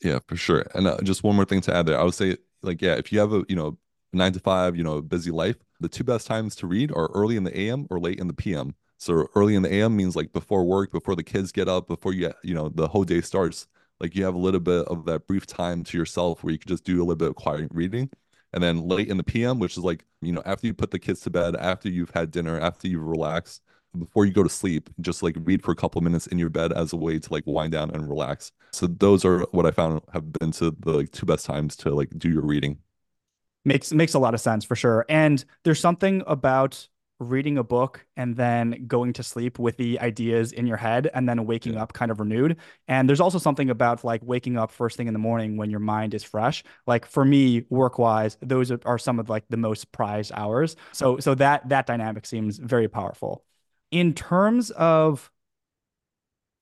[0.03, 0.67] Yeah, for sure.
[0.75, 1.99] And uh, just one more thing to add there.
[1.99, 3.79] I would say, like, yeah, if you have a, you know,
[4.13, 7.37] nine to five, you know, busy life, the two best times to read are early
[7.37, 10.31] in the AM or late in the PM so early in the AM means like
[10.35, 13.67] before work, before the kids get up, before you you know the whole day starts.
[13.99, 16.69] Like you have a little bit of that brief time to yourself where you can
[16.69, 18.11] just do a little bit of quiet reading.
[18.53, 20.99] And then late in the PM, which is like, you know, after you put the
[20.99, 23.63] kids to bed, after you've had dinner, after you've relaxed,
[23.99, 26.73] before you go to sleep, just like read for a couple minutes in your bed
[26.73, 28.53] as a way to like wind down and relax.
[28.73, 31.95] So those are what I found have been to the like two best times to
[31.95, 32.79] like do your reading.
[33.65, 35.05] Makes makes a lot of sense for sure.
[35.09, 36.89] And there's something about
[37.21, 41.29] reading a book and then going to sleep with the ideas in your head and
[41.29, 41.83] then waking yeah.
[41.83, 42.57] up kind of renewed.
[42.89, 45.81] And there's also something about like waking up first thing in the morning when your
[45.81, 46.65] mind is fresh.
[46.87, 50.77] Like for me, work wise, those are, are some of like the most prized hours.
[50.93, 53.45] So so that that dynamic seems very powerful.
[53.91, 55.31] In terms of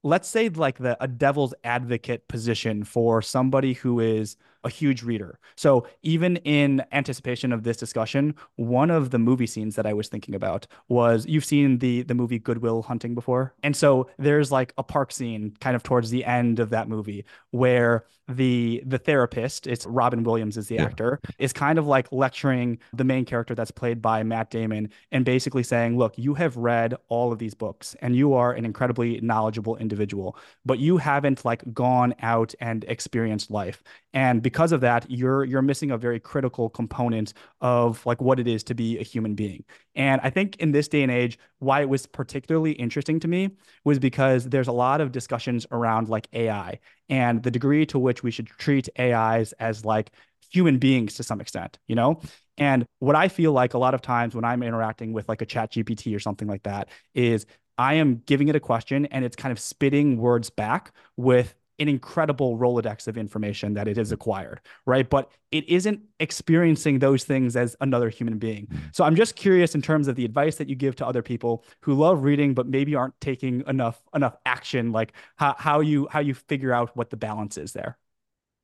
[0.02, 5.38] let's say like the a devil's advocate position for somebody who is a huge reader.
[5.56, 10.08] So even in anticipation of this discussion, one of the movie scenes that I was
[10.08, 13.54] thinking about was you've seen the the movie Good Will Hunting before.
[13.62, 17.24] And so there's like a park scene kind of towards the end of that movie
[17.50, 20.84] where the the therapist, it's Robin Williams is the yeah.
[20.84, 25.24] actor, is kind of like lecturing the main character that's played by Matt Damon and
[25.24, 29.20] basically saying, "Look, you have read all of these books and you are an incredibly
[29.22, 35.04] knowledgeable individual, but you haven't like gone out and experienced life." And because of that,
[35.10, 39.02] you're you're missing a very critical component of like what it is to be a
[39.02, 39.62] human being.
[39.94, 43.50] And I think in this day and age, why it was particularly interesting to me
[43.84, 46.78] was because there's a lot of discussions around like AI
[47.10, 50.12] and the degree to which we should treat AIs as like
[50.50, 52.22] human beings to some extent, you know?
[52.56, 55.46] And what I feel like a lot of times when I'm interacting with like a
[55.46, 57.44] chat GPT or something like that is
[57.76, 61.88] I am giving it a question and it's kind of spitting words back with an
[61.88, 65.08] incredible Rolodex of information that it has acquired, right?
[65.08, 68.66] But it isn't experiencing those things as another human being.
[68.66, 68.86] Mm-hmm.
[68.92, 71.64] So I'm just curious in terms of the advice that you give to other people
[71.80, 76.20] who love reading but maybe aren't taking enough enough action, like how, how you how
[76.20, 77.96] you figure out what the balance is there.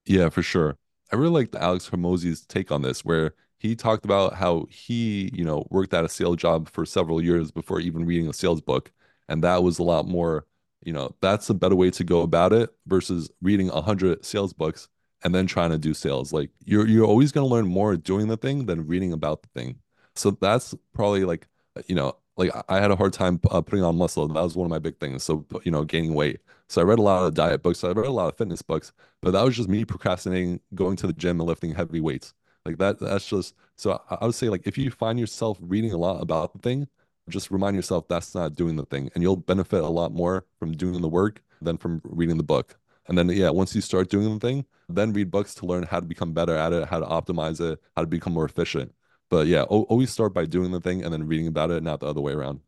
[0.06, 0.76] Yeah, for sure.
[1.12, 5.44] I really like Alex Hormozi's take on this, where he talked about how he, you
[5.44, 8.90] know, worked at a sales job for several years before even reading a sales book,
[9.28, 10.46] and that was a lot more
[10.84, 14.52] you know that's a better way to go about it versus reading a hundred sales
[14.52, 14.88] books
[15.22, 16.32] and then trying to do sales.
[16.32, 19.48] Like you're you're always going to learn more doing the thing than reading about the
[19.48, 19.78] thing.
[20.14, 21.48] So that's probably like
[21.86, 24.28] you know like i had a hard time uh, putting on muscle.
[24.28, 25.24] That was one of my big things.
[25.24, 26.40] So you know gaining weight.
[26.68, 27.84] So i read a lot of diet books.
[27.84, 28.92] I read a lot of fitness books
[29.22, 32.34] but that was just me procrastinating going to the gym and lifting heavy weights.
[32.66, 35.96] Like that that's just so i would say like if you find yourself reading a
[35.96, 36.88] lot about the thing
[37.28, 40.72] just remind yourself that's not doing the thing and you'll benefit a lot more from
[40.72, 42.78] doing the work than from reading the book.
[43.06, 46.00] And then yeah once you start doing the thing then read books to learn how
[46.00, 48.92] to become better at it how to optimize it how to become more efficient.
[49.30, 52.06] But yeah always start by doing the thing and then reading about it not the
[52.06, 52.60] other way around.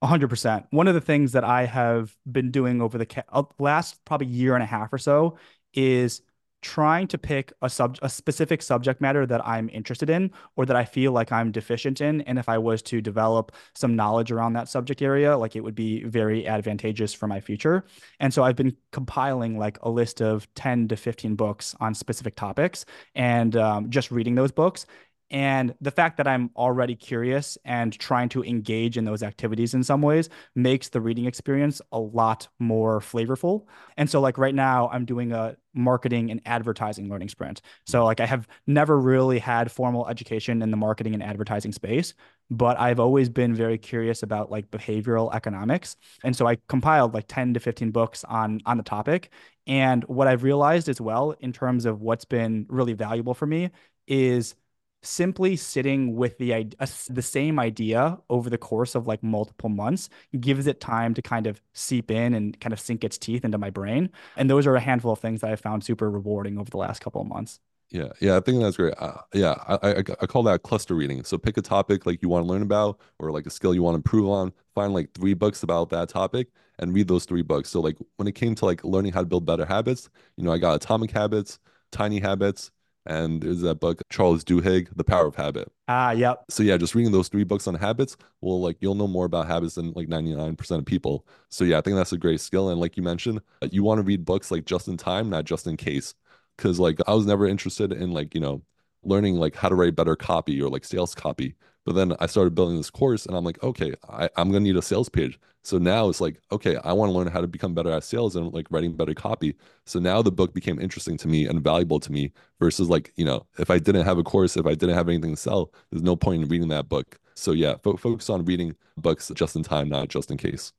[0.00, 4.04] 100% one of the things that i have been doing over the ca- uh, last
[4.04, 5.38] probably year and a half or so
[5.74, 6.22] is
[6.62, 10.76] trying to pick a sub a specific subject matter that I'm interested in or that
[10.76, 14.54] I feel like I'm deficient in and if I was to develop some knowledge around
[14.54, 17.84] that subject area like it would be very advantageous for my future.
[18.20, 22.36] And so I've been compiling like a list of 10 to 15 books on specific
[22.36, 24.86] topics and um, just reading those books
[25.32, 29.82] And the fact that I'm already curious and trying to engage in those activities in
[29.82, 33.64] some ways makes the reading experience a lot more flavorful.
[33.96, 37.62] And so, like right now, I'm doing a marketing and advertising learning sprint.
[37.86, 42.12] So, like, I have never really had formal education in the marketing and advertising space,
[42.50, 45.96] but I've always been very curious about like behavioral economics.
[46.22, 49.30] And so, I compiled like 10 to 15 books on on the topic.
[49.66, 53.70] And what I've realized as well, in terms of what's been really valuable for me,
[54.06, 54.54] is
[55.02, 60.08] simply sitting with the uh, the same idea over the course of like multiple months
[60.40, 63.58] gives it time to kind of seep in and kind of sink its teeth into
[63.58, 66.70] my brain and those are a handful of things that i found super rewarding over
[66.70, 67.58] the last couple of months
[67.90, 68.94] yeah, yeah, I think that's great.
[68.96, 71.24] Uh, yeah, I, I I call that cluster reading.
[71.24, 73.82] So pick a topic like you want to learn about, or like a skill you
[73.82, 74.52] want to improve on.
[74.74, 77.68] Find like three books about that topic and read those three books.
[77.68, 80.52] So like when it came to like learning how to build better habits, you know,
[80.52, 81.58] I got Atomic Habits,
[81.90, 82.70] Tiny Habits,
[83.06, 85.70] and there's that book Charles Duhigg, The Power of Habit.
[85.88, 86.44] Ah, yep.
[86.48, 89.46] So yeah, just reading those three books on habits will like you'll know more about
[89.46, 91.26] habits than like 99% of people.
[91.48, 92.70] So yeah, I think that's a great skill.
[92.70, 95.44] And like you mentioned, uh, you want to read books like just in time, not
[95.44, 96.14] just in case.
[96.58, 98.62] Cause like I was never interested in like, you know,
[99.04, 101.54] learning like how to write better copy or like sales copy.
[101.84, 104.76] But then I started building this course and I'm like, okay, I, I'm gonna need
[104.76, 105.38] a sales page.
[105.64, 108.36] So now it's like, okay, I want to learn how to become better at sales
[108.36, 109.56] and like writing better copy.
[109.86, 113.24] So now the book became interesting to me and valuable to me versus like, you
[113.24, 116.02] know, if I didn't have a course, if I didn't have anything to sell, there's
[116.02, 117.18] no point in reading that book.
[117.34, 120.72] So yeah, fo- focus on reading books just in time, not just in case.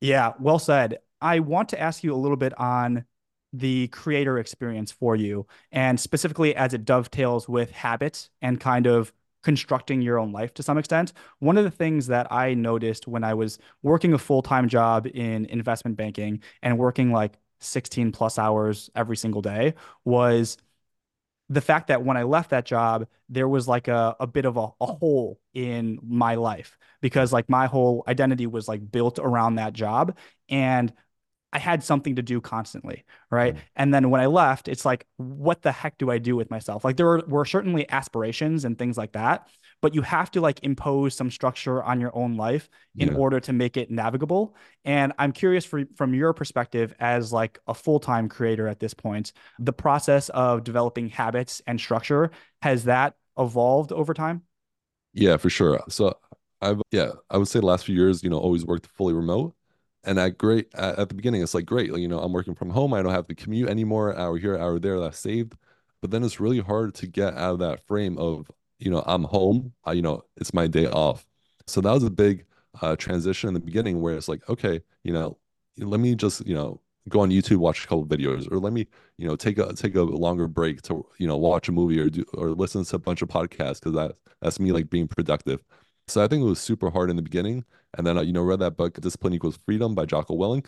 [0.00, 0.98] Yeah, well said.
[1.20, 3.04] I want to ask you a little bit on
[3.58, 9.12] the creator experience for you and specifically as it dovetails with habits and kind of
[9.42, 11.12] constructing your own life to some extent.
[11.38, 15.06] One of the things that I noticed when I was working a full time job
[15.06, 20.58] in investment banking and working like 16 plus hours every single day was
[21.48, 24.56] the fact that when I left that job, there was like a, a bit of
[24.56, 29.56] a, a hole in my life because like my whole identity was like built around
[29.56, 30.16] that job.
[30.48, 30.92] And
[31.52, 33.54] I had something to do constantly, right?
[33.54, 33.64] Mm-hmm.
[33.76, 36.84] And then when I left, it's like, what the heck do I do with myself?
[36.84, 39.48] Like there were, were certainly aspirations and things like that,
[39.80, 43.14] but you have to like impose some structure on your own life in yeah.
[43.14, 44.56] order to make it navigable.
[44.84, 49.32] And I'm curious for, from your perspective as like a full-time creator at this point,
[49.58, 54.42] the process of developing habits and structure, has that evolved over time?
[55.14, 55.80] Yeah, for sure.
[55.88, 56.18] So
[56.60, 59.54] I've, yeah, I would say the last few years, you know, always worked fully remote
[60.06, 62.70] and at great at, at the beginning it's like great you know i'm working from
[62.70, 65.54] home i don't have to commute anymore hour here hour there that's saved
[66.00, 69.24] but then it's really hard to get out of that frame of you know i'm
[69.24, 71.26] home I, you know it's my day off
[71.66, 72.46] so that was a big
[72.82, 75.38] uh, transition in the beginning where it's like okay you know
[75.78, 78.86] let me just you know go on youtube watch a couple videos or let me
[79.16, 82.10] you know take a take a longer break to you know watch a movie or
[82.10, 85.62] do or listen to a bunch of podcasts because that that's me like being productive
[86.08, 87.64] so I think it was super hard in the beginning.
[87.96, 90.66] And then, uh, you know, read that book, Discipline Equals Freedom by Jocko Willink.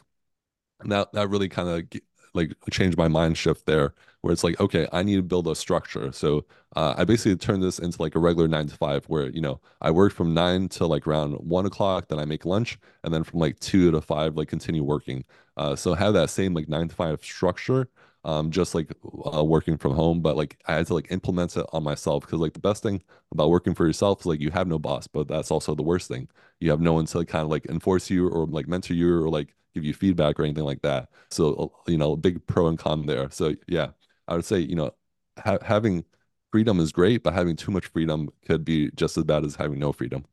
[0.81, 2.01] And that, that really kind of
[2.35, 5.55] like changed my mind shift there, where it's like, okay, I need to build a
[5.55, 6.13] structure.
[6.13, 6.45] So
[6.77, 9.61] uh, I basically turned this into like a regular nine to five, where you know
[9.81, 13.25] I work from nine to like around one o'clock, then I make lunch, and then
[13.25, 15.25] from like two to five, like continue working.
[15.57, 17.89] Uh, so have that same like nine to five structure
[18.25, 18.91] um, just like
[19.35, 22.41] uh, working from home, but like I had to like implement it on myself because
[22.41, 23.03] like the best thing
[23.33, 26.09] about working for yourself is like you have no boss, but that's also the worst
[26.09, 26.29] thing.
[26.61, 29.29] You have no one to kind of like enforce you or like mentor you or
[29.31, 31.09] like give you feedback or anything like that.
[31.31, 33.31] So uh, you know, big pro and con there.
[33.31, 33.89] So yeah,
[34.27, 34.91] I would say you know
[35.39, 36.05] ha- having
[36.53, 39.79] freedom is great, but having too much freedom could be just as bad as having
[39.79, 40.25] no freedom.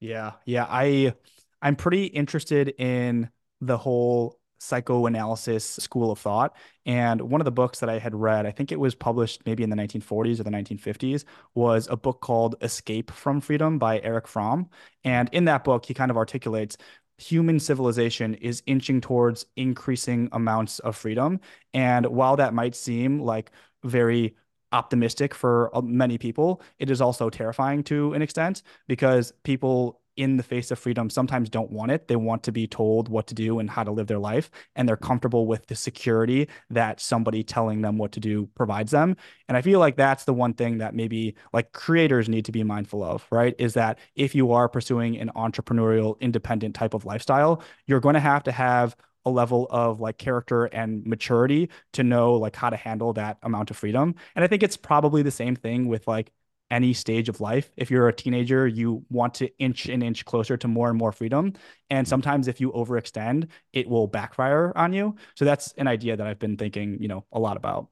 [0.00, 1.14] Yeah, yeah, I
[1.62, 6.54] I'm pretty interested in the whole psychoanalysis school of thought.
[6.86, 9.62] And one of the books that I had read, I think it was published maybe
[9.62, 14.28] in the 1940s or the 1950s, was a book called Escape from Freedom by Erich
[14.28, 14.68] Fromm.
[15.02, 16.76] And in that book, he kind of articulates
[17.18, 21.38] human civilization is inching towards increasing amounts of freedom.
[21.74, 23.50] And while that might seem like
[23.84, 24.36] very
[24.72, 30.36] optimistic for uh, many people, it is also terrifying to an extent because people in
[30.36, 32.08] the face of freedom sometimes don't want it.
[32.08, 34.50] They want to be told what to do and how to live their life.
[34.76, 39.16] And they're comfortable with the security that somebody telling them what to do provides them.
[39.48, 42.62] And I feel like that's the one thing that maybe like creators need to be
[42.62, 43.54] mindful of, right?
[43.58, 48.20] Is that if you are pursuing an entrepreneurial, independent type of lifestyle, you're going to
[48.20, 52.76] have to have a level of like character and maturity to know like how to
[52.76, 54.14] handle that amount of freedom.
[54.34, 56.32] And I think it's probably the same thing with like
[56.70, 57.70] any stage of life.
[57.76, 61.12] If you're a teenager, you want to inch an inch closer to more and more
[61.12, 61.54] freedom.
[61.90, 65.16] And sometimes if you overextend, it will backfire on you.
[65.36, 67.88] So that's an idea that I've been thinking, you know, a lot about.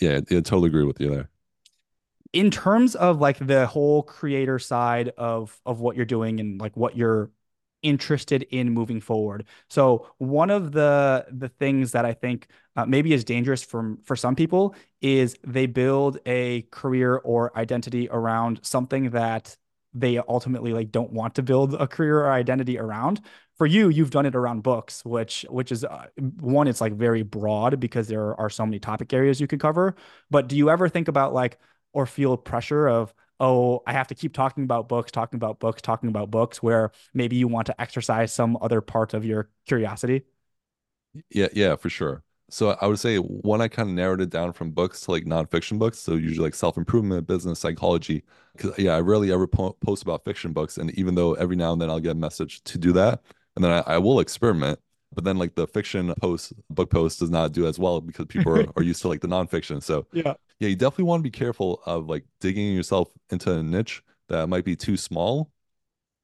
[0.00, 1.30] Yeah, I totally agree with you there.
[2.32, 6.76] in terms of like the whole creator side of of what you're doing and like
[6.76, 7.30] what you're
[7.82, 9.44] interested in moving forward.
[9.68, 14.16] So one of the the things that I think uh, maybe is dangerous for for
[14.16, 19.56] some people is they build a career or identity around something that
[19.94, 23.20] they ultimately like don't want to build a career or identity around.
[23.58, 26.06] For you, you've done it around books, which which is uh,
[26.40, 29.94] one it's like very broad because there are so many topic areas you could cover.
[30.30, 31.58] But do you ever think about like
[31.92, 35.82] or feel pressure of oh, I have to keep talking about books, talking about books,
[35.82, 40.22] talking about books, where maybe you want to exercise some other part of your curiosity?
[41.30, 42.22] Yeah, yeah, for sure.
[42.48, 45.24] So I would say one, I kind of narrowed it down from books to like
[45.24, 45.98] nonfiction books.
[45.98, 48.24] So usually like self-improvement, business, psychology.
[48.54, 50.76] Because yeah, I rarely ever po post about fiction books.
[50.76, 53.22] And even though every now and then I'll get a message to do that,
[53.56, 54.78] and then I, I will experiment.
[55.14, 58.52] But then like the fiction post, book post does not do as well because people
[58.52, 59.82] are, are used to like the nonfiction.
[59.82, 63.62] So yeah, yeah, you definitely want to be careful of like digging yourself into a
[63.62, 65.50] niche that might be too small.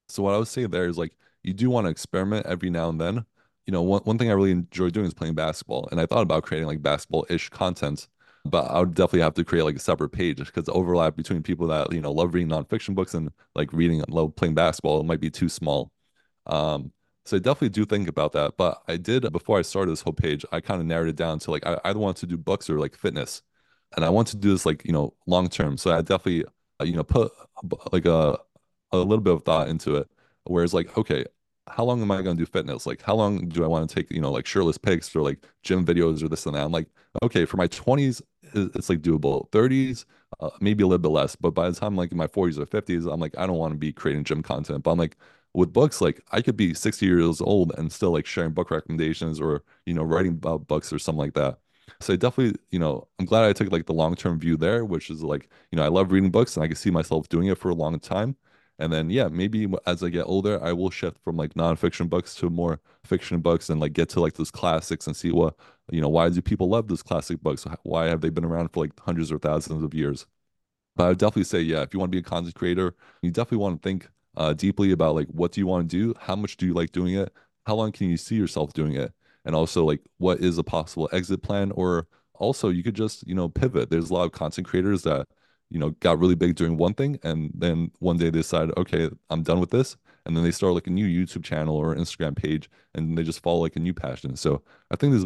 [0.07, 1.13] So what I would say there is like
[1.43, 3.25] you do want to experiment every now and then.
[3.65, 5.87] You know, one, one thing I really enjoy doing is playing basketball.
[5.91, 8.07] And I thought about creating like basketball-ish content,
[8.43, 11.43] but I would definitely have to create like a separate page because the overlap between
[11.43, 15.05] people that, you know, love reading nonfiction books and like reading love playing basketball it
[15.05, 15.91] might be too small.
[16.47, 16.91] Um,
[17.29, 18.57] so I definitely do think about that.
[18.57, 21.39] But I did before I started this whole page, I kind of narrowed it down
[21.39, 23.41] to like I either want to do books or like fitness
[23.95, 25.77] and I want to do this like you know long term.
[25.77, 26.45] So I definitely
[26.81, 27.31] uh, you know put
[27.91, 28.39] like a
[28.91, 30.07] a little bit of thought into it.
[30.45, 31.25] Whereas like okay,
[31.67, 32.85] how long am I going to do fitness?
[32.85, 35.45] Like how long do I want to take you know like shirtless pics or like
[35.63, 36.65] gym videos or this and that?
[36.65, 36.87] I'm like
[37.23, 38.21] okay, for my 20s
[38.53, 39.49] it's like doable.
[39.51, 40.05] 30s
[40.39, 42.65] uh, maybe a little bit less, but by the time like in my 40s or
[42.65, 44.83] 50s, I'm like I don't want to be creating gym content.
[44.83, 45.17] But I'm like
[45.59, 49.39] with books, like I could be 60 years old and still like sharing book recommendations
[49.41, 51.59] or you know writing about books or something like that.
[52.01, 55.09] So I definitely, you know, I'm glad I took like the long-term view there, which
[55.09, 57.57] is like, you know, I love reading books and I can see myself doing it
[57.57, 58.37] for a long time.
[58.77, 62.35] And then, yeah, maybe as I get older, I will shift from like nonfiction books
[62.35, 65.55] to more fiction books and like get to like those classics and see what,
[65.91, 67.65] you know, why do people love those classic books?
[67.83, 70.25] Why have they been around for like hundreds or thousands of years?
[70.95, 73.31] But I would definitely say, yeah, if you want to be a content creator, you
[73.31, 76.13] definitely want to think uh, deeply about like what do you want to do?
[76.19, 77.31] How much do you like doing it?
[77.65, 79.13] How long can you see yourself doing it?
[79.45, 83.35] and also like what is a possible exit plan or also you could just you
[83.35, 85.27] know pivot there's a lot of content creators that
[85.69, 89.09] you know got really big doing one thing and then one day they decide okay
[89.29, 89.97] i'm done with this
[90.29, 93.41] and then they start like a new youtube channel or instagram page and they just
[93.41, 94.35] follow like a new passion.
[94.35, 94.61] So
[94.91, 95.25] i think there's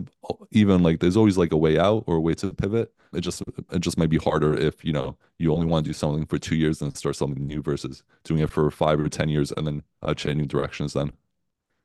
[0.52, 2.94] even like there's always like a way out or a way to pivot.
[3.14, 5.94] It just it just might be harder if you know you only want to do
[5.94, 9.28] something for two years and start something new versus doing it for five or ten
[9.28, 11.12] years and then uh, changing directions then.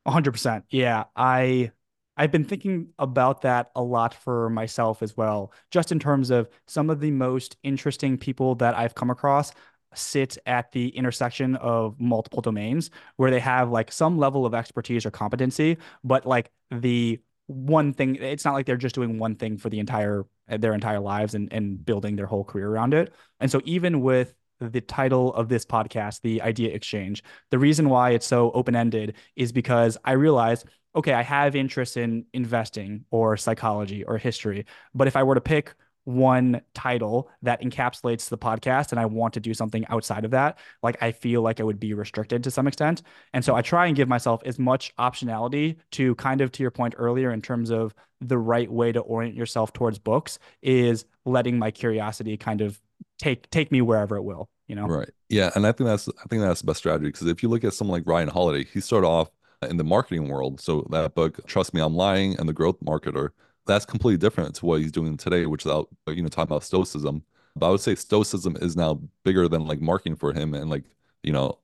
[0.06, 1.70] 100% yeah i
[2.18, 6.48] I've been thinking about that a lot for myself as well, just in terms of
[6.66, 9.52] some of the most interesting people that I've come across
[9.94, 15.06] sit at the intersection of multiple domains where they have like some level of expertise
[15.06, 19.56] or competency, but like the one thing, it's not like they're just doing one thing
[19.56, 23.12] for the entire their entire lives and, and building their whole career around it.
[23.40, 27.22] And so even with the title of this podcast, the idea exchange.
[27.50, 30.66] The reason why it's so open ended is because I realized
[30.96, 34.64] okay, I have interest in investing or psychology or history.
[34.94, 35.74] But if I were to pick
[36.08, 40.58] one title that encapsulates the podcast and I want to do something outside of that,
[40.82, 43.02] like I feel like I would be restricted to some extent.
[43.34, 46.70] And so I try and give myself as much optionality to kind of to your
[46.70, 51.58] point earlier in terms of the right way to orient yourself towards books is letting
[51.58, 52.80] my curiosity kind of
[53.18, 54.86] take take me wherever it will, you know.
[54.86, 55.10] Right.
[55.28, 57.64] Yeah, and I think that's I think that's the best strategy because if you look
[57.64, 59.28] at someone like Ryan Holiday, he started off
[59.68, 60.58] in the marketing world.
[60.58, 63.30] So that book, Trust Me, I'm Lying, and The Growth Marketer,
[63.68, 66.50] that's completely different to what he's doing today, which is out, uh, you know, talking
[66.50, 67.22] about stoicism.
[67.56, 70.54] But I would say stoicism is now bigger than like marketing for him.
[70.54, 70.84] And like,
[71.22, 71.58] you know,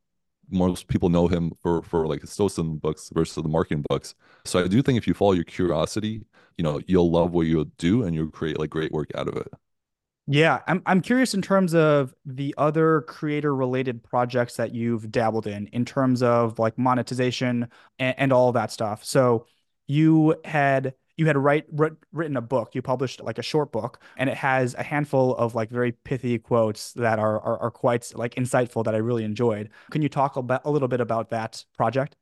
[0.50, 4.14] most people know him for for like stoicism books versus the marketing books.
[4.44, 6.24] So I do think if you follow your curiosity,
[6.58, 9.36] you know, you'll love what you do and you'll create like great work out of
[9.36, 9.48] it.
[10.26, 15.46] Yeah, I'm I'm curious in terms of the other creator related projects that you've dabbled
[15.46, 19.04] in, in terms of like monetization and, and all that stuff.
[19.04, 19.46] So
[19.86, 21.66] you had you had write
[22.12, 22.74] written a book.
[22.74, 26.38] You published like a short book, and it has a handful of like very pithy
[26.38, 29.70] quotes that are are, are quite like insightful that I really enjoyed.
[29.90, 32.16] Can you talk about a little bit about that project?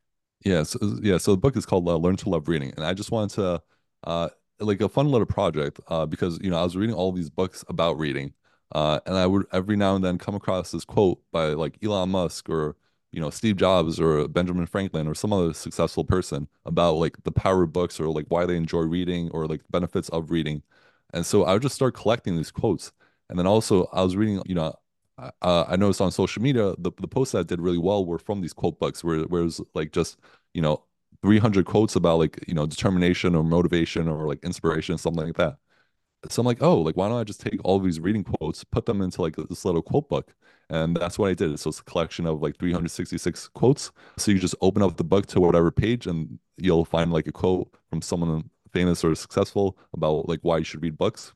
[0.45, 1.18] Yeah, so, yeah.
[1.18, 3.62] So the book is called uh, "Learn to Love Reading," and I just wanted to
[4.05, 4.28] uh,
[4.61, 7.64] like a fun little project uh, because you know I was reading all these books
[7.68, 8.34] about reading,
[8.72, 12.11] uh, and I would every now and then come across this quote by like Elon
[12.11, 12.76] Musk or
[13.12, 17.32] you know Steve Jobs or Benjamin Franklin or some other successful person about like the
[17.32, 20.62] power of books or like why they enjoy reading or like benefits of reading,
[21.12, 22.92] and so I would just start collecting these quotes,
[23.28, 24.74] and then also I was reading you know
[25.18, 28.40] uh, I noticed on social media the, the posts that did really well were from
[28.40, 30.18] these quote books where, where it was like just
[30.54, 30.84] you know
[31.22, 35.58] 300 quotes about like you know determination or motivation or like inspiration something like that
[36.29, 38.87] so I'm like, oh, like why don't I just take all these reading quotes, put
[38.87, 40.35] them into like this little quote book,
[40.70, 41.59] and that's what I did.
[41.59, 43.91] So it's a collection of like 366 quotes.
[44.18, 47.33] So you just open up the book to whatever page, and you'll find like a
[47.33, 51.33] quote from someone famous or successful about like why you should read books.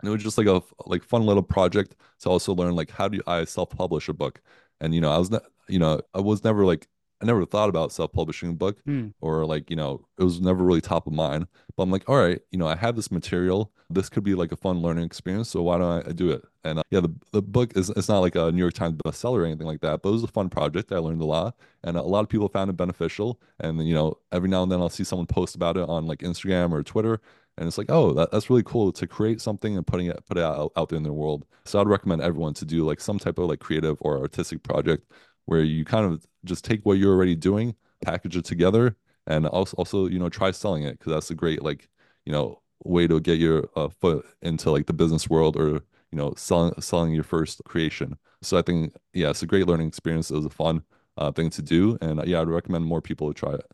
[0.00, 3.08] And it was just like a like fun little project to also learn like how
[3.08, 4.40] do I self-publish a book.
[4.80, 6.86] And you know, I was not, you know, I was never like
[7.20, 9.08] I never thought about self-publishing a book Hmm.
[9.20, 11.48] or like, you know, it was never really top of mind.
[11.76, 13.72] But I'm like, all right, you know, I have this material.
[13.90, 15.48] This could be like a fun learning experience.
[15.48, 16.42] So why don't I do it?
[16.64, 19.38] And uh, yeah, the, the book is it's not like a New York Times bestseller
[19.38, 20.92] or anything like that, but it was a fun project.
[20.92, 23.40] I learned a lot and a lot of people found it beneficial.
[23.60, 26.18] And you know, every now and then I'll see someone post about it on like
[26.18, 27.20] Instagram or Twitter.
[27.56, 30.36] And it's like, oh, that, that's really cool to create something and putting it put
[30.36, 31.46] it out, out there in the world.
[31.64, 35.10] So I'd recommend everyone to do like some type of like creative or artistic project
[35.46, 37.74] where you kind of just take what you're already doing,
[38.04, 41.62] package it together, and also also you know try selling it because that's a great
[41.62, 41.88] like
[42.26, 46.18] you know way to get your uh, foot into like the business world or you
[46.18, 48.18] know selling selling your first creation.
[48.42, 50.30] So I think yeah, it's a great learning experience.
[50.30, 50.82] It was a fun
[51.16, 53.66] uh, thing to do, and uh, yeah, I'd recommend more people to try it.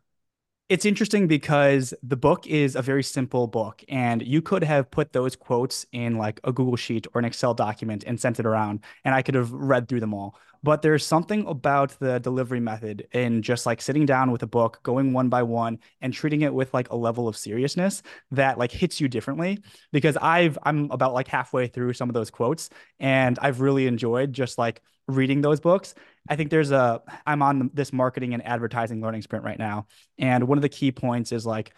[0.71, 5.13] It's interesting because the book is a very simple book, and you could have put
[5.13, 8.81] those quotes in like a Google Sheet or an Excel document and sent it around,
[9.05, 10.37] and I could have read through them all.
[10.65, 14.81] But there's something about the delivery method in just like sitting down with a book,
[14.83, 18.73] going one by one, and treating it with like a level of seriousness that like
[18.73, 19.59] hits you differently.
[19.93, 24.33] Because I've I'm about like halfway through some of those quotes, and I've really enjoyed
[24.33, 25.95] just like reading those books.
[26.31, 29.87] I think there's a I'm on this marketing and advertising learning sprint right now.
[30.17, 31.75] And one of the key points is like,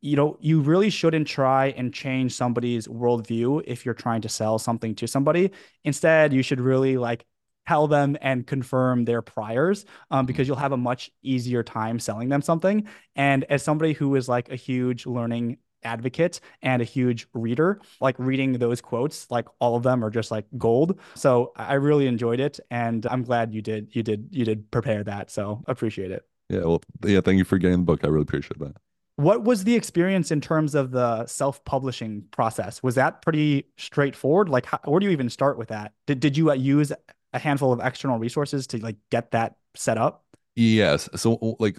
[0.00, 4.60] you know, you really shouldn't try and change somebody's worldview if you're trying to sell
[4.60, 5.50] something to somebody.
[5.82, 7.24] Instead, you should really like
[7.68, 12.28] tell them and confirm their priors um, because you'll have a much easier time selling
[12.28, 12.86] them something.
[13.14, 17.80] And as somebody who is like a huge learning advocate and a huge reader.
[18.00, 20.98] Like reading those quotes, like all of them are just like gold.
[21.14, 25.04] So I really enjoyed it, and I'm glad you did you did you did prepare
[25.04, 25.30] that.
[25.30, 26.24] So appreciate it.
[26.48, 28.00] Yeah, well, yeah, thank you for getting the book.
[28.04, 28.76] I really appreciate that.
[29.16, 32.82] What was the experience in terms of the self-publishing process?
[32.84, 34.48] Was that pretty straightforward?
[34.48, 35.92] Like, how, where do you even start with that?
[36.06, 36.92] Did did you uh, use
[37.32, 40.24] a handful of external resources to like get that set up?
[40.56, 41.08] Yes.
[41.14, 41.78] So like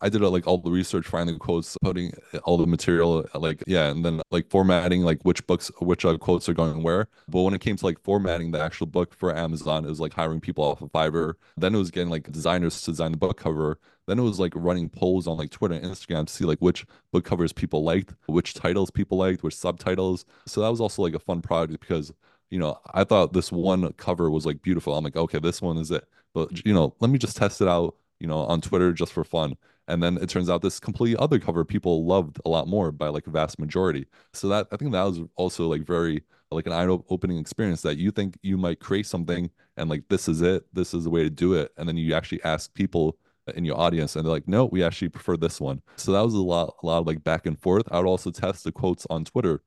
[0.00, 2.12] I did uh, like all the research, finding quotes, putting
[2.44, 6.48] all the material, like yeah, and then like formatting like which books, which uh, quotes
[6.48, 7.08] are going where.
[7.28, 10.14] But when it came to like formatting the actual book for Amazon, it was like
[10.14, 11.34] hiring people off of Fiverr.
[11.56, 13.78] Then it was getting like designers to design the book cover.
[14.06, 16.86] Then it was like running polls on like Twitter and Instagram to see like which
[17.12, 20.24] book covers people liked, which titles people liked, which subtitles.
[20.46, 22.12] So that was also like a fun project because
[22.50, 24.96] you know I thought this one cover was like beautiful.
[24.96, 26.04] I'm like, okay, this one is it.
[26.34, 29.24] But you know, let me just test it out, you know, on Twitter just for
[29.24, 29.56] fun
[29.88, 33.08] and then it turns out this completely other cover people loved a lot more by
[33.08, 34.06] like a vast majority.
[34.34, 38.10] So that I think that was also like very like an eye-opening experience that you
[38.10, 41.30] think you might create something and like this is it, this is the way to
[41.30, 43.18] do it, and then you actually ask people
[43.54, 45.80] in your audience and they're like, no, we actually prefer this one.
[45.96, 47.84] So that was a lot, a lot of like back and forth.
[47.90, 49.62] I would also test the quotes on Twitter.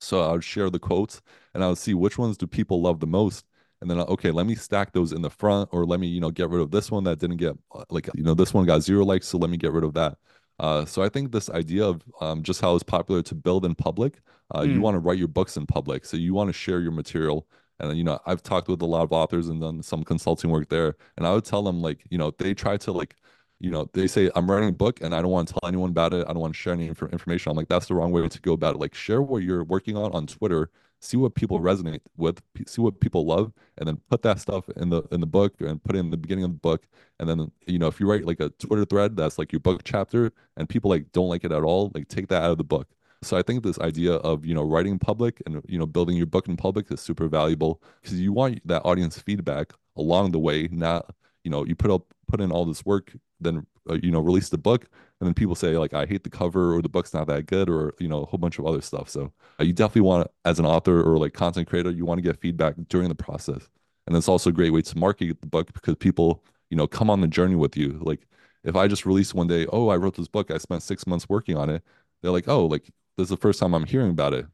[0.00, 1.20] So I would share the quotes
[1.54, 3.44] and I would see which ones do people love the most
[3.80, 6.30] and then okay let me stack those in the front or let me you know
[6.30, 8.82] get rid of this one that didn't get uh, like you know this one got
[8.82, 10.18] zero likes so let me get rid of that
[10.60, 13.74] uh, so I think this idea of um, just how it's popular to build in
[13.74, 14.20] public,
[14.50, 14.74] uh, mm.
[14.74, 17.48] you want to write your books in public, so you want to share your material.
[17.78, 20.68] And you know, I've talked with a lot of authors and done some consulting work
[20.68, 23.16] there, and I would tell them like, you know, they try to like,
[23.60, 25.90] you know, they say I'm writing a book and I don't want to tell anyone
[25.90, 26.26] about it.
[26.28, 27.50] I don't want to share any inf- information.
[27.50, 28.78] I'm like, that's the wrong way to go about it.
[28.78, 33.00] Like, share what you're working on on Twitter see what people resonate with, see what
[33.00, 35.98] people love, and then put that stuff in the in the book and put it
[35.98, 36.86] in the beginning of the book.
[37.18, 39.82] And then you know, if you write like a Twitter thread that's like your book
[39.84, 42.64] chapter, and people like don't like it at all, like take that out of the
[42.64, 42.88] book.
[43.22, 46.26] So I think this idea of you know writing public and you know building your
[46.26, 50.68] book in public is super valuable because you want that audience feedback along the way,
[50.70, 54.20] not you know you put up put in all this work, then uh, you know
[54.20, 54.86] release the book,
[55.20, 57.68] and then people say like I hate the cover or the book's not that good
[57.68, 59.08] or you know a whole bunch of other stuff.
[59.08, 62.22] So uh, you definitely want as an author or like content creator, you want to
[62.22, 63.68] get feedback during the process,
[64.06, 67.10] and it's also a great way to market the book because people you know come
[67.10, 67.98] on the journey with you.
[68.02, 68.26] Like
[68.64, 71.28] if I just release one day, oh I wrote this book, I spent six months
[71.28, 71.82] working on it.
[72.22, 72.84] They're like, oh like
[73.16, 74.46] this is the first time I'm hearing about it.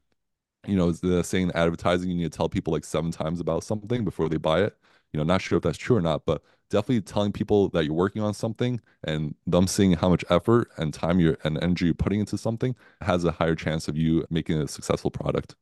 [0.67, 4.03] You know, the saying advertising you need to tell people like seven times about something
[4.03, 4.77] before they buy it.
[5.13, 7.93] You know, not sure if that's true or not, but definitely telling people that you're
[7.93, 11.93] working on something and them seeing how much effort and time you're and energy you're
[11.93, 15.55] putting into something has a higher chance of you making a successful product.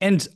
[0.00, 0.26] And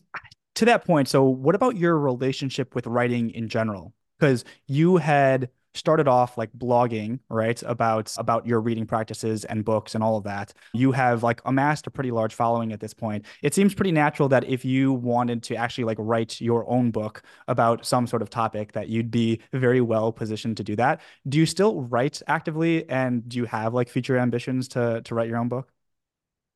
[0.55, 3.93] to that point, so what about your relationship with writing in general?
[4.19, 7.61] Because you had started off like blogging, right?
[7.65, 10.53] About about your reading practices and books and all of that.
[10.73, 13.25] You have like amassed a pretty large following at this point.
[13.43, 17.23] It seems pretty natural that if you wanted to actually like write your own book
[17.49, 21.01] about some sort of topic that you'd be very well positioned to do that.
[21.29, 25.29] Do you still write actively and do you have like future ambitions to to write
[25.29, 25.71] your own book?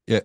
[0.07, 0.21] Yeah,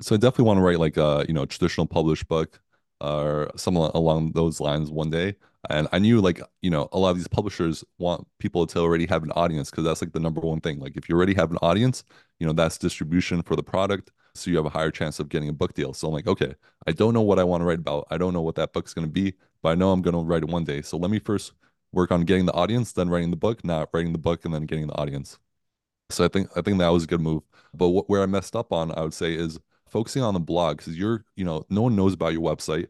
[0.00, 2.60] so I definitely want to write like a you know traditional published book
[3.00, 5.36] or something along those lines one day.
[5.68, 9.06] And I knew like, you know, a lot of these publishers want people to already
[9.06, 10.80] have an audience because that's like the number one thing.
[10.80, 12.02] Like if you already have an audience,
[12.38, 14.10] you know, that's distribution for the product.
[14.34, 15.92] So you have a higher chance of getting a book deal.
[15.92, 16.54] So I'm like, okay,
[16.86, 18.06] I don't know what I want to write about.
[18.10, 20.20] I don't know what that book's going to be, but I know I'm going to
[20.20, 20.80] write it one day.
[20.80, 21.52] So let me first
[21.92, 24.62] work on getting the audience, then writing the book, not writing the book and then
[24.62, 25.38] getting the audience.
[26.10, 27.42] So I think I think that was a good move.
[27.74, 29.58] But what, where I messed up on, I would say, is
[29.88, 32.88] focusing on the blog because you're, you know, no one knows about your website,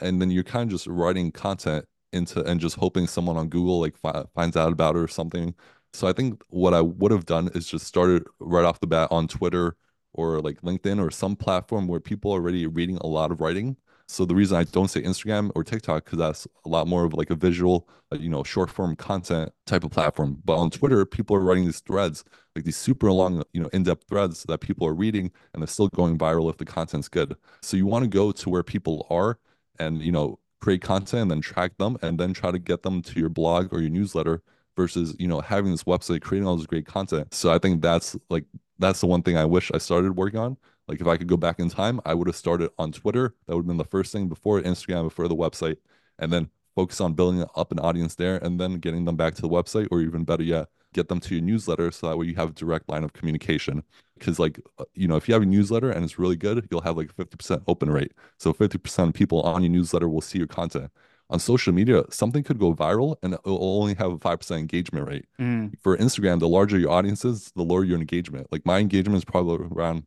[0.00, 3.80] and then you're kind of just writing content into and just hoping someone on Google
[3.80, 5.54] like fi finds out about it or something.
[5.92, 9.08] So I think what I would have done is just started right off the bat
[9.10, 9.76] on Twitter
[10.14, 13.76] or like LinkedIn or some platform where people are already reading a lot of writing.
[14.08, 17.14] So the reason I don't say Instagram or TikTok because that's a lot more of
[17.14, 20.38] like a visual, uh, you know, short form content type of platform.
[20.44, 24.08] But on Twitter, people are writing these threads, like these super long, you know, in-depth
[24.08, 27.36] threads that people are reading and they're still going viral if the content's good.
[27.62, 29.38] So you want to go to where people are
[29.78, 33.02] and you know create content and then track them and then try to get them
[33.02, 34.40] to your blog or your newsletter
[34.76, 37.34] versus you know having this website creating all this great content.
[37.34, 38.44] So i think that's like
[38.78, 40.56] that's the one thing i wish i started working on.
[40.86, 43.34] Like if i could go back in time i would have started on twitter.
[43.46, 45.78] That would have been the first thing before instagram before the website
[46.20, 49.42] and then focus on building up an audience there and then getting them back to
[49.42, 52.34] the website or even better yet get them to your newsletter so that way you
[52.34, 53.82] have a direct line of communication.
[54.18, 56.82] Because like uh, you know if you have a newsletter and it's really good you'll
[56.82, 58.12] have like 50% open rate.
[58.38, 60.90] So 50% of people on your newsletter will see your content.
[61.30, 65.26] On social media something could go viral and it'll only have a 5% engagement rate.
[65.40, 65.72] Mm.
[65.80, 68.46] for instagram the larger your audience is the lower your engagement.
[68.50, 70.06] Like my engagement is probably around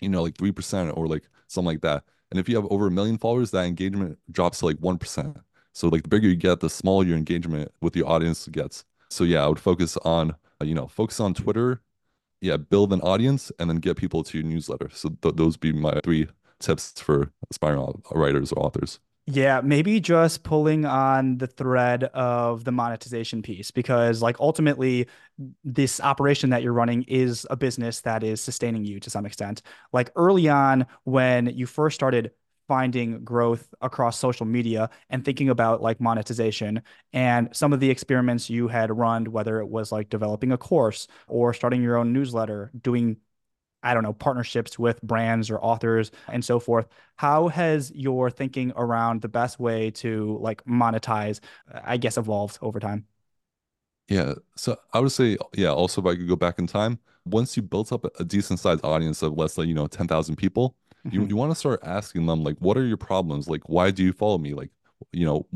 [0.00, 2.04] you know like 3% or like something like that.
[2.30, 5.42] And if you have over a million followers that engagement drops to like 1%
[5.78, 9.24] so like the bigger you get the smaller your engagement with your audience gets so
[9.24, 11.82] yeah, I would focus on uh, you know focus on Twitter,
[12.40, 14.90] yeah, build an audience, and then get people to your newsletter.
[14.92, 16.28] So th- those be my three
[16.60, 19.00] tips for aspiring writers or authors.
[19.30, 25.06] Yeah, maybe just pulling on the thread of the monetization piece because, like, ultimately,
[25.62, 29.60] this operation that you're running is a business that is sustaining you to some extent.
[29.92, 32.30] Like, early on, when you first started
[32.68, 38.50] finding growth across social media and thinking about like monetization and some of the experiments
[38.50, 42.70] you had run whether it was like developing a course or starting your own newsletter
[42.82, 43.16] doing
[43.82, 46.88] I don't know, partnerships with brands or authors and so forth.
[47.16, 51.40] How has your thinking around the best way to like monetize,
[51.72, 53.06] I guess, evolved over time?
[54.08, 54.34] Yeah.
[54.56, 57.62] So I would say, yeah, also if I could go back in time, once you
[57.62, 61.36] built up a decent sized audience of less than, you know, 10,000 people, you you
[61.36, 63.48] want to start asking them like what are your problems?
[63.48, 64.54] Like why do you follow me?
[64.54, 64.70] Like
[65.12, 65.46] you know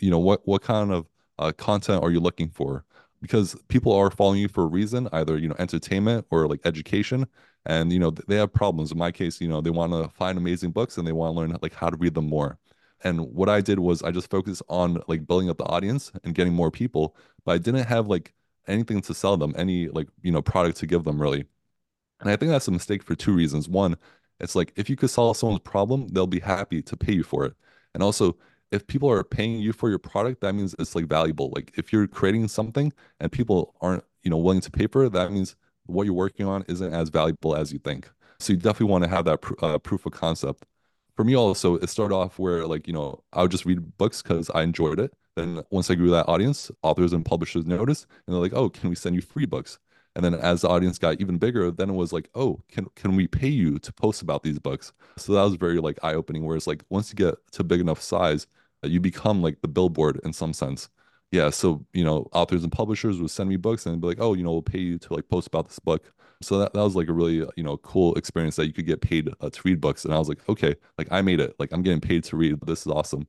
[0.00, 1.06] you know what what kind of
[1.38, 2.84] uh, content are you looking for?
[3.20, 7.26] Because people are following you for a reason either you know entertainment or like education.
[7.66, 8.92] And you know they have problems.
[8.92, 11.40] In my case you know they want to find amazing books and they want to
[11.40, 12.58] learn like how to read them more.
[13.04, 16.36] And what i did was i just focused on like building up the audience and
[16.36, 18.32] getting more people but i didn't have like
[18.68, 21.44] anything to sell them any like you know product to give them really.
[22.20, 23.68] And i think that's a mistake for two reasons.
[23.68, 23.96] One
[24.42, 27.44] it's like if you could solve someone's problem, they'll be happy to pay you for
[27.46, 27.54] it.
[27.94, 28.36] And also,
[28.70, 31.52] if people are paying you for your product, that means it's like valuable.
[31.54, 35.12] Like if you're creating something and people aren't, you know, willing to pay for it,
[35.12, 38.10] that means what you're working on isn't as valuable as you think.
[38.38, 40.64] So you definitely want to have that pr uh, proof of concept.
[41.16, 44.22] For me, also, it started off where like you know I would just read books
[44.22, 45.12] because I enjoyed it.
[45.36, 48.88] Then once I grew that audience, authors and publishers noticed, and they're like, "Oh, can
[48.90, 49.78] we send you free books?"
[50.14, 53.16] And then as the audience got even bigger, then it was like, oh, can can
[53.16, 54.92] we pay you to post about these books?
[55.16, 56.44] So that was very like eye opening.
[56.44, 58.46] Whereas like once you get to big enough size,
[58.84, 60.88] uh, you become like the billboard in some sense.
[61.30, 61.50] Yeah.
[61.50, 64.42] So you know, authors and publishers would send me books and be like, oh, you
[64.42, 66.12] know, we'll pay you to like post about this book.
[66.42, 68.86] So that, that was like a really uh, you know cool experience that you could
[68.86, 70.04] get paid uh, to read books.
[70.04, 71.54] And I was like, okay, like I made it.
[71.58, 72.58] Like I'm getting paid to read.
[72.66, 73.26] This is awesome.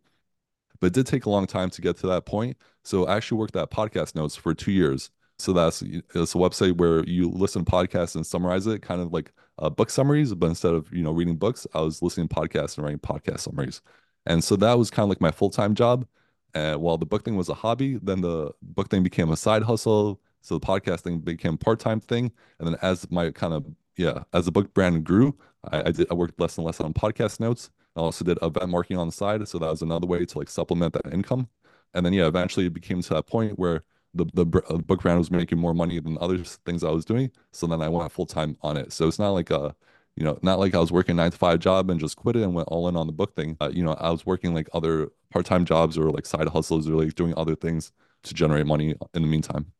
[0.79, 2.57] But it did take a long time to get to that point.
[2.83, 5.11] So I actually worked at podcast notes for two years.
[5.43, 9.11] So that's it's a website where you listen to podcasts and summarize it, kind of
[9.11, 10.33] like uh, book summaries.
[10.33, 13.41] But instead of you know reading books, I was listening to podcasts and writing podcast
[13.41, 13.81] summaries.
[14.25, 16.07] And so that was kind of like my full time job.
[16.53, 19.63] And while the book thing was a hobby, then the book thing became a side
[19.63, 20.21] hustle.
[20.39, 22.31] So the podcast thing became part time thing.
[22.59, 23.65] And then as my kind of
[23.97, 25.37] yeah, as the book brand grew,
[25.71, 27.69] I, I did I worked less and less on podcast notes.
[27.97, 30.49] I also did event marketing on the side, so that was another way to like
[30.49, 31.49] supplement that income.
[31.93, 33.83] And then yeah, eventually it became to that point where
[34.13, 37.31] the the uh, book brand was making more money than other things I was doing.
[37.51, 38.93] So then I went full time on it.
[38.93, 39.75] So it's not like a
[40.15, 42.43] you know, not like I was working nine to five job and just quit it
[42.43, 43.57] and went all in on the book thing.
[43.59, 46.87] Uh, you know, I was working like other part time jobs or like side hustles
[46.87, 47.91] or like doing other things
[48.23, 49.71] to generate money in the meantime.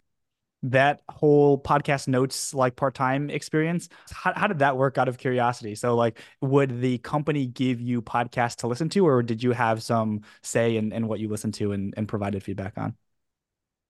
[0.65, 5.17] That whole podcast notes like part time experience, how, how did that work out of
[5.17, 5.75] curiosity?
[5.75, 9.84] So, like, would the company give you podcasts to listen to, or did you have
[9.84, 12.95] some say in, in what you listened to and, and provided feedback on?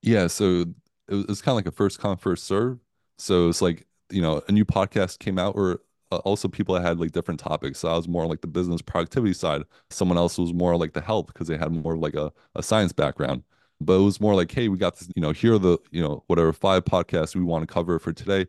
[0.03, 0.65] Yeah, so
[1.07, 2.79] it was, was kind of like a first come, first serve.
[3.17, 5.81] So it's like, you know, a new podcast came out or
[6.11, 7.79] uh, also people had like different topics.
[7.79, 9.63] So I was more like the business productivity side.
[9.89, 12.93] Someone else was more like the health because they had more like a, a science
[12.93, 13.43] background.
[13.81, 16.01] But it was more like, hey, we got this, you know, here are the, you
[16.01, 18.47] know, whatever five podcasts we want to cover for today.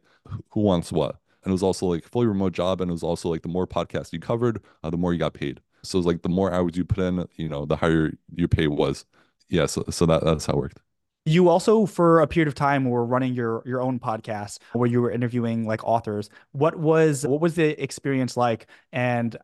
[0.52, 1.18] Who wants what?
[1.44, 2.82] And it was also like fully remote job.
[2.82, 5.34] And it was also like the more podcasts you covered, uh, the more you got
[5.34, 5.60] paid.
[5.84, 8.48] So it was like the more hours you put in, you know, the higher your
[8.48, 9.04] pay was.
[9.48, 9.66] Yeah.
[9.66, 10.80] So, so that, that's how it worked.
[11.26, 15.00] You also, for a period of time, were running your your own podcast where you
[15.00, 16.28] were interviewing like authors.
[16.52, 18.66] What was what was the experience like?
[18.92, 19.36] And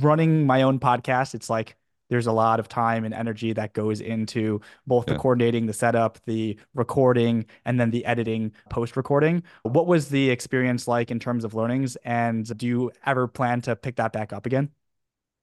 [0.00, 1.76] running my own podcast, it's like
[2.08, 5.14] there's a lot of time and energy that goes into both yeah.
[5.14, 9.42] the coordinating, the setup, the recording, and then the editing post recording.
[9.62, 11.96] What was the experience like in terms of learnings?
[12.04, 14.70] And do you ever plan to pick that back up again?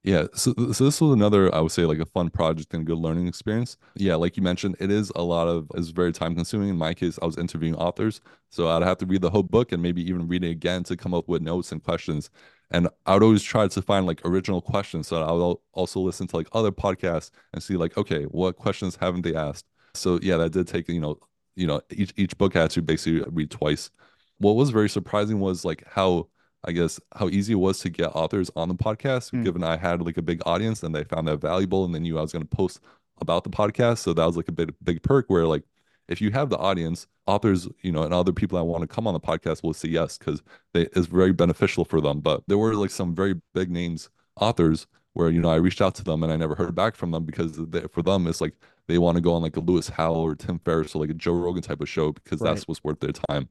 [0.03, 2.97] Yeah, so so this was another I would say like a fun project and good
[2.97, 3.77] learning experience.
[3.95, 6.69] Yeah, like you mentioned, it is a lot of it's very time consuming.
[6.69, 9.71] In my case, I was interviewing authors, so I'd have to read the whole book
[9.71, 12.31] and maybe even read it again to come up with notes and questions.
[12.71, 15.07] And I would always try to find like original questions.
[15.07, 18.95] So I would also listen to like other podcasts and see like, okay, what questions
[18.99, 19.65] haven't they asked?
[19.93, 21.19] So yeah, that did take, you know,
[21.55, 23.91] you know, each each book had to basically read twice.
[24.39, 26.29] What was very surprising was like how
[26.63, 29.43] I guess how easy it was to get authors on the podcast, mm.
[29.43, 32.17] given I had like a big audience and they found that valuable and they knew
[32.17, 32.79] I was going to post
[33.19, 33.99] about the podcast.
[33.99, 35.63] So that was like a big big perk where like
[36.07, 39.07] if you have the audience, authors, you know, and other people that want to come
[39.07, 40.43] on the podcast will say yes because
[40.73, 42.19] it's very beneficial for them.
[42.19, 45.95] But there were like some very big names authors where you know I reached out
[45.95, 48.53] to them and I never heard back from them because they, for them it's like
[48.87, 51.15] they want to go on like a Lewis Howes or Tim Ferriss or like a
[51.15, 52.53] Joe Rogan type of show because right.
[52.53, 53.49] that's what's worth their time.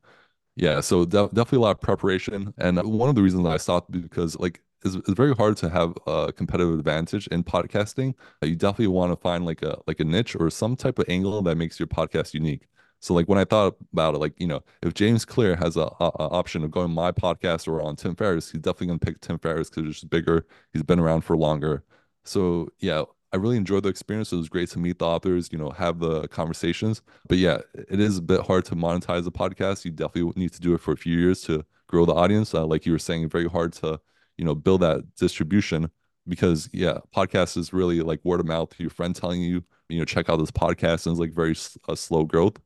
[0.61, 3.57] Yeah, so de- definitely a lot of preparation, and one of the reasons that I
[3.57, 8.15] stopped because like it's, it's very hard to have a competitive advantage in podcasting.
[8.43, 11.41] You definitely want to find like a like a niche or some type of angle
[11.43, 12.69] that makes your podcast unique.
[13.01, 15.91] So like when I thought about it, like you know, if James Clear has a,
[15.99, 19.21] a, a option of going my podcast or on Tim Ferriss, he's definitely gonna pick
[19.23, 20.47] Tim Ferriss because he's bigger.
[20.75, 21.85] He's been around for longer.
[22.25, 24.33] So yeah, I really enjoyed the experience.
[24.33, 27.01] It was great to meet the authors, you know, have the conversations.
[27.29, 29.85] But yeah, it is a bit hard to monetize a podcast.
[29.85, 32.55] You definitely need to do it for a few years to grow the audience.
[32.55, 34.01] Uh, like you were saying, very hard to,
[34.37, 35.91] you know, build that distribution
[36.27, 38.73] because yeah, podcast is really like word of mouth.
[38.79, 41.55] Your friend telling you, you know, check out this podcast and it's like very
[41.89, 42.59] a slow growth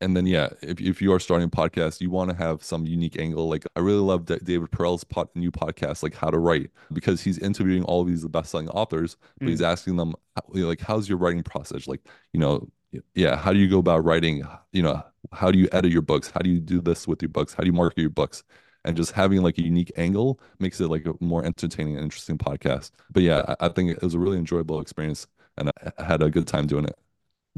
[0.00, 2.86] and then yeah, if, if you are starting a podcast, you want to have some
[2.86, 3.48] unique angle.
[3.48, 7.22] Like I really love D- David Perell's pod, new podcast, like How to Write, because
[7.22, 9.50] he's interviewing all of these best-selling authors, but mm.
[9.50, 10.14] he's asking them
[10.48, 11.86] like, how's your writing process?
[11.86, 12.00] Like,
[12.32, 12.68] you know,
[13.14, 14.42] yeah, how do you go about writing?
[14.72, 16.30] You know, how do you edit your books?
[16.30, 17.54] How do you do this with your books?
[17.54, 18.44] How do you market your books?
[18.84, 22.36] And just having like a unique angle makes it like a more entertaining and interesting
[22.36, 22.90] podcast.
[23.10, 25.26] But yeah, I, I think it was a really enjoyable experience,
[25.56, 26.98] and I had a good time doing it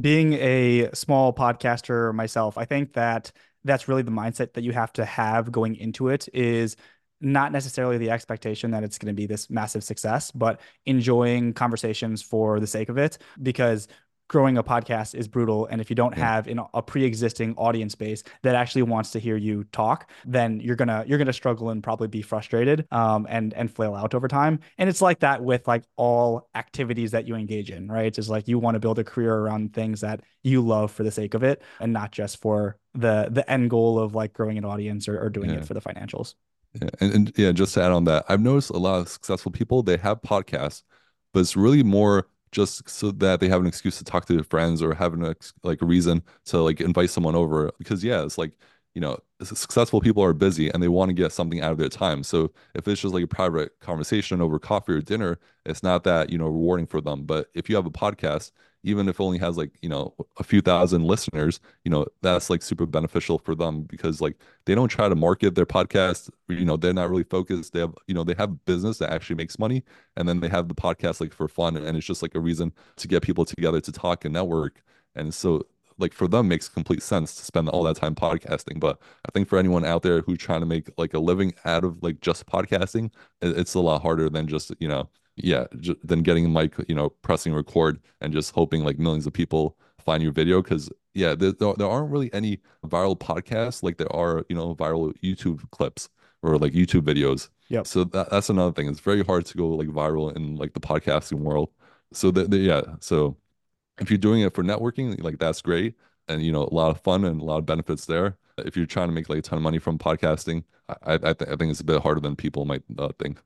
[0.01, 3.33] being a small podcaster myself, I think that
[3.65, 6.77] that's really the mindset that you have to have going into it is
[7.21, 12.23] not necessarily the expectation that it's going to be this massive success, but enjoying conversations
[12.23, 13.89] for the sake of it because
[14.29, 15.67] growing a podcast is brutal.
[15.67, 19.37] And if you don't have in a pre-existing audience base that actually wants to hear
[19.37, 23.71] you talk then you're gonna you're gonna struggle and probably be frustrated um, and and
[23.71, 24.61] flail out over time.
[24.79, 28.17] And it's like that with like all activities that you engage in right?
[28.17, 31.11] It's like you want to build a career around things that you love for the
[31.11, 34.65] sake of it and not just for the the end goal of like growing an
[34.65, 35.57] audience or, or doing yeah.
[35.57, 36.35] it for the financials.
[36.81, 36.89] Yeah.
[37.01, 39.83] And, and yeah just to add on that i've noticed a lot of successful people
[39.83, 40.83] they have podcasts
[41.33, 44.45] but it's really more just so that they have an excuse to talk to their
[44.45, 48.39] friends or have an like a reason to like invite someone over because yeah it's
[48.39, 48.53] like
[48.95, 51.89] you know successful people are busy and they want to get something out of their
[51.91, 52.23] time.
[52.23, 56.31] So if it's just like a private conversation over coffee or dinner it's not that
[56.31, 57.25] you know rewarding for them.
[57.25, 58.53] But if you have a podcast
[58.87, 62.63] even if only has like you know a few thousand listeners you know that's like
[62.63, 66.77] super beneficial for them because like they don't try to market their podcast you know
[66.77, 67.73] they're not really focused.
[67.73, 69.83] They have you know they have business that actually makes money
[70.17, 72.73] and then they have the podcast like for fun and it's just like a reason
[72.97, 74.83] to get people together to talk and network.
[75.15, 75.67] And so
[75.99, 78.79] like for them makes complete sense to spend all that time podcasting.
[78.81, 81.85] But i think for anyone out there who's trying to make like a living out
[81.85, 83.11] of like just podcasting
[83.43, 86.95] it's a lot harder than just you know yeah, j- than getting a mic, you
[86.95, 90.63] know, pressing record and just hoping like millions of people find your video.
[90.63, 94.75] Because yeah, there, there there aren't really any viral podcasts like there are, you know,
[94.75, 96.09] viral YouTube clips
[96.43, 97.49] or like YouTube videos.
[97.69, 97.83] Yeah.
[97.83, 98.89] So that, that's another thing.
[98.89, 101.71] It's very hard to go like viral in like the podcasting world.
[102.13, 103.37] So that yeah, so
[103.99, 105.95] if you're doing it for networking, like that's great.
[106.29, 108.37] And you know, a lot of fun and a lot of benefits there.
[108.59, 111.51] If you're trying to make like a ton of money from podcasting, I I, th-
[111.51, 113.41] I think it's a bit harder than people might uh, think.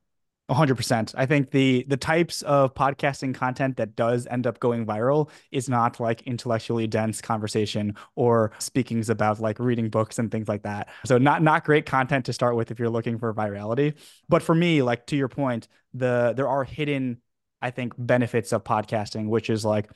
[0.50, 1.14] 100%.
[1.16, 5.68] I think the the types of podcasting content that does end up going viral is
[5.68, 10.88] not like intellectually dense conversation or speakings about like reading books and things like that.
[11.04, 13.94] So not not great content to start with if you're looking for virality.
[14.28, 17.18] But for me, like to your point, the there are hidden
[17.62, 19.88] I think benefits of podcasting, which is like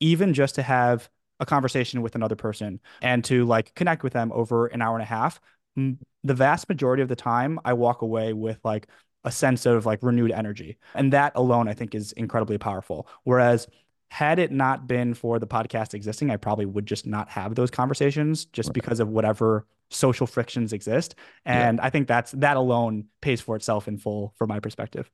[0.00, 1.08] even just to have
[1.40, 5.02] a conversation with another person and to like connect with them over an hour and
[5.02, 5.40] a half
[5.76, 8.86] the vast majority of the time i walk away with like
[9.24, 10.78] a sense of like renewed energy.
[10.94, 13.08] And that alone, I think, is incredibly powerful.
[13.24, 13.68] Whereas,
[14.08, 17.70] had it not been for the podcast existing, I probably would just not have those
[17.70, 18.74] conversations just right.
[18.74, 21.14] because of whatever social frictions exist.
[21.46, 21.84] And yeah.
[21.86, 25.10] I think that's that alone pays for itself in full from my perspective.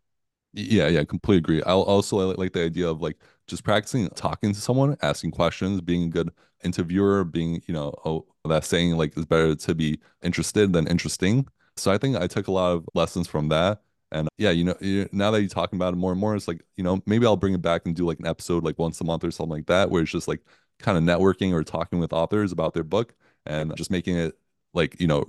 [0.53, 1.63] Yeah, yeah, I completely agree.
[1.63, 6.05] I also like the idea of like just practicing talking to someone, asking questions, being
[6.05, 6.31] a good
[6.65, 11.47] interviewer, being, you know, oh, that saying like it's better to be interested than interesting.
[11.77, 13.83] So I think I took a lot of lessons from that.
[14.11, 14.75] And uh, yeah, you know,
[15.13, 17.37] now that you're talking about it more and more, it's like, you know, maybe I'll
[17.37, 19.67] bring it back and do like an episode like once a month or something like
[19.67, 20.41] that, where it's just like
[20.79, 23.15] kind of networking or talking with authors about their book
[23.47, 24.39] and just making it
[24.73, 25.27] like, you know,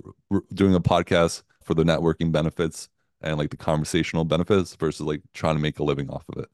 [0.54, 2.88] doing a podcast for the networking benefits
[3.20, 6.48] and like the conversational benefits versus like trying to make a living off of it.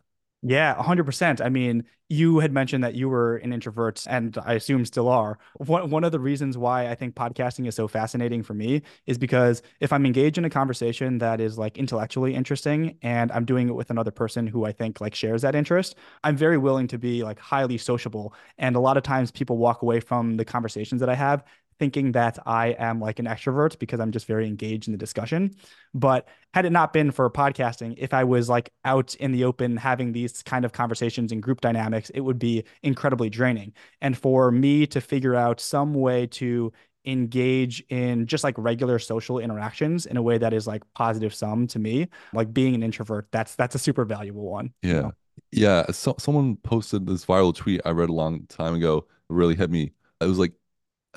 [0.48, 1.40] Yeah, 100%.
[1.40, 5.38] I mean, you had mentioned that you were an introvert and I assume still are.
[5.56, 9.18] One, one of the reasons why I think podcasting is so fascinating for me is
[9.18, 13.68] because if I'm engaged in a conversation that is like intellectually interesting and I'm doing
[13.68, 16.98] it with another person who I think like shares that interest, I'm very willing to
[16.98, 18.32] be like highly sociable.
[18.56, 21.42] And a lot of times people walk away from the conversations that I have
[21.78, 25.54] thinking that I am like an extrovert because I'm just very engaged in the discussion.
[25.94, 29.76] But had it not been for podcasting, if I was like out in the open
[29.76, 33.74] having these kind of conversations in group dynamics, it would be incredibly draining.
[34.00, 36.72] And for me to figure out some way to
[37.06, 41.66] engage in just like regular social interactions in a way that is like positive sum
[41.68, 44.72] to me, like being an introvert, that's that's a super valuable one.
[44.82, 44.92] Yeah.
[44.92, 45.12] You know?
[45.52, 45.90] Yeah.
[45.92, 48.98] So someone posted this viral tweet I read a long time ago.
[48.98, 49.92] It really hit me.
[50.20, 50.52] It was like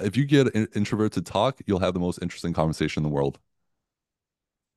[0.02, 3.14] if you get an introvert to talk, you'll have the most interesting conversation in the
[3.14, 3.40] world.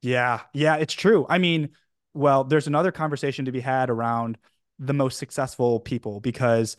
[0.02, 1.26] Yeah, yeah, it's true.
[1.28, 1.70] I mean,
[2.14, 4.36] well, there's another conversation to be had around
[4.78, 6.76] the most successful people because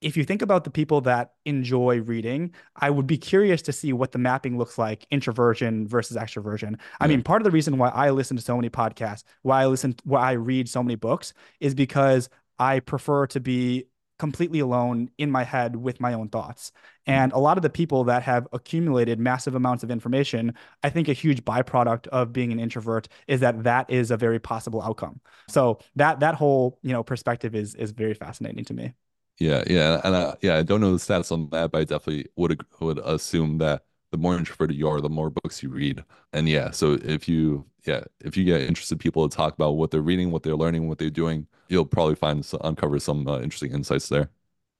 [0.00, 3.92] if you think about the people that enjoy reading, I would be curious to see
[3.92, 6.78] what the mapping looks like introversion versus extroversion.
[7.00, 9.66] I mean, part of the reason why I listen to so many podcasts, why I
[9.66, 12.28] listen, why I read so many books is because
[12.58, 13.86] I prefer to be
[14.18, 16.72] completely alone in my head with my own thoughts.
[17.06, 17.12] Hmm.
[17.12, 21.08] And a lot of the people that have accumulated massive amounts of information, I think
[21.08, 25.20] a huge byproduct of being an introvert is that that is a very possible outcome.
[25.48, 28.94] So that that whole, you know, perspective is is very fascinating to me.
[29.40, 32.26] Yeah, yeah, and I, yeah, I don't know the stats on that, but I definitely
[32.36, 33.82] would would assume that
[34.14, 36.04] the more introverted you are, the more books you read.
[36.32, 39.90] And yeah, so if you yeah, if you get interested people to talk about what
[39.90, 43.72] they're reading, what they're learning, what they're doing, you'll probably find uncover some uh, interesting
[43.72, 44.30] insights there.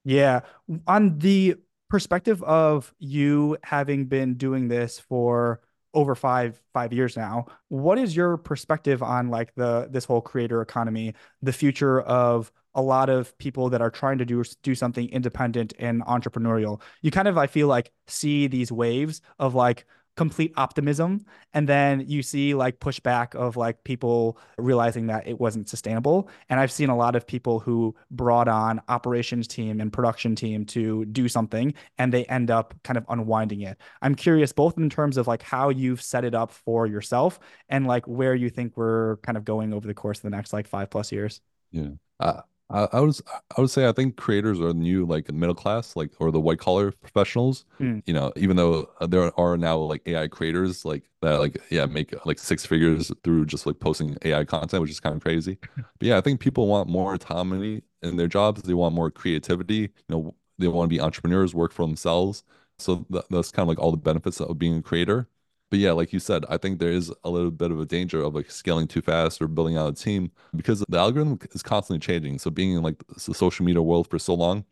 [0.05, 0.43] Yeah,
[0.87, 1.57] on the
[1.91, 5.61] perspective of you having been doing this for
[5.95, 10.61] over five five years now what is your perspective on like the this whole creator
[10.61, 15.09] economy the future of a lot of people that are trying to do do something
[15.11, 16.81] independent and entrepreneurial.
[17.03, 22.05] You kind of I feel like see these waves of like complete optimism and then
[22.07, 26.29] you see like pushback of like people realizing that it wasn't sustainable.
[26.49, 30.65] And i've seen a lot of people who brought on operations team and production team
[30.67, 33.79] to do something and they end up kind of unwinding it.
[34.03, 37.87] I'm curious both in terms of like how you've set it up for yourself and
[37.87, 40.69] like where you think we're kind of going over the course of the next like
[40.69, 41.41] five plus years.
[41.73, 41.91] Yeah.
[42.21, 42.43] Uh,
[42.75, 43.17] I, I would
[43.57, 46.41] I would say I think creators are the new like middle class, like or the
[46.41, 47.65] white collar professionals.
[47.81, 48.03] Mm.
[48.05, 52.13] You know, even though there are now like AI creators like that, like yeah, make
[52.27, 55.57] like six figures through just like posting AI content, which is kind of crazy.
[55.77, 58.63] but yeah, I think people want more autonomy in their jobs.
[58.63, 59.75] They want more creativity.
[59.77, 62.43] You know, they want to be entrepreneurs, work for themselves.
[62.81, 65.29] So th- that's kind of like all the benefits of being a creator
[65.75, 68.23] but yeah, like you said, I think there is a little bit of a danger
[68.23, 71.99] of like scaling too fast or building out a team because the algorithm is constantly
[71.99, 72.39] changing.
[72.39, 74.67] So being in like the social media world for so long,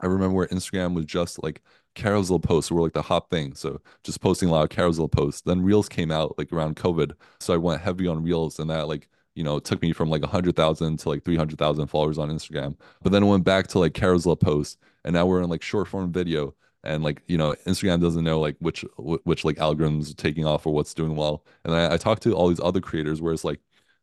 [0.00, 1.62] I remember where Instagram was just like
[1.94, 3.54] carousel posts were like the hot thing.
[3.54, 5.42] So just posting a lot of carousel posts.
[5.42, 7.12] Then Reels came out like around COVID.
[7.38, 10.22] So I went heavy on Reels and that like you know, took me from like
[10.22, 12.76] a 100,000 to like 300,000 followers on Instagram.
[13.04, 16.10] But then went back to like carousel posts and now we're in like short form
[16.10, 20.66] video and like, you know, Instagram doesn't know like which which like algorithms taking off
[20.66, 21.44] or what's doing well.
[21.64, 23.60] And I, I talked to all these other creators where it's like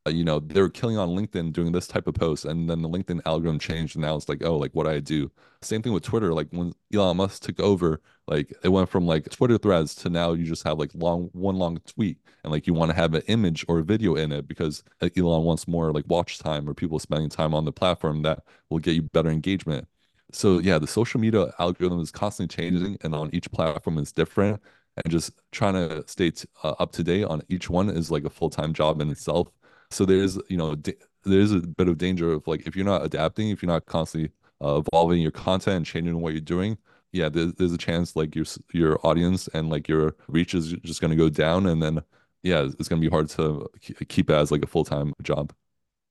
[0.08, 2.82] uh, you know, they were killing on LinkedIn doing this type of post, and then
[2.82, 5.32] the LinkedIn algorithm changed, and now it's like, oh, like what I do?
[5.62, 6.34] Same thing with Twitter.
[6.34, 10.34] Like when Elon Musk took over, like it went from like Twitter threads to now
[10.34, 13.22] you just have like long one long tweet, and like you want to have an
[13.28, 16.98] image or a video in it because Elon wants more like watch time or people
[16.98, 19.88] spending time on the platform that will get you better engagement.
[20.32, 24.62] So yeah, the social media algorithm is constantly changing, and on each platform is different.
[24.98, 26.32] And just trying to stay
[26.64, 29.48] uh, up to date on each one is like a full time job in itself
[29.92, 30.76] so there's, you know,
[31.24, 34.32] there's a bit of danger of like if you're not adapting, if you're not constantly
[34.64, 36.78] uh, evolving your content and changing what you're doing,
[37.12, 41.02] yeah, there's, there's a chance like your your audience and like your reach is just
[41.02, 42.02] going to go down, and then
[42.44, 43.70] yeah, it's going to be hard to
[44.08, 45.54] keep it as like a full time job.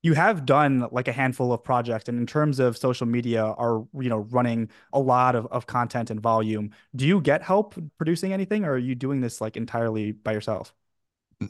[0.02, 3.84] You have done like a handful of projects, and in terms of social media, are
[3.98, 6.70] you know running a lot of, of content and volume.
[6.96, 10.74] Do you get help producing anything, or are you doing this like entirely by yourself?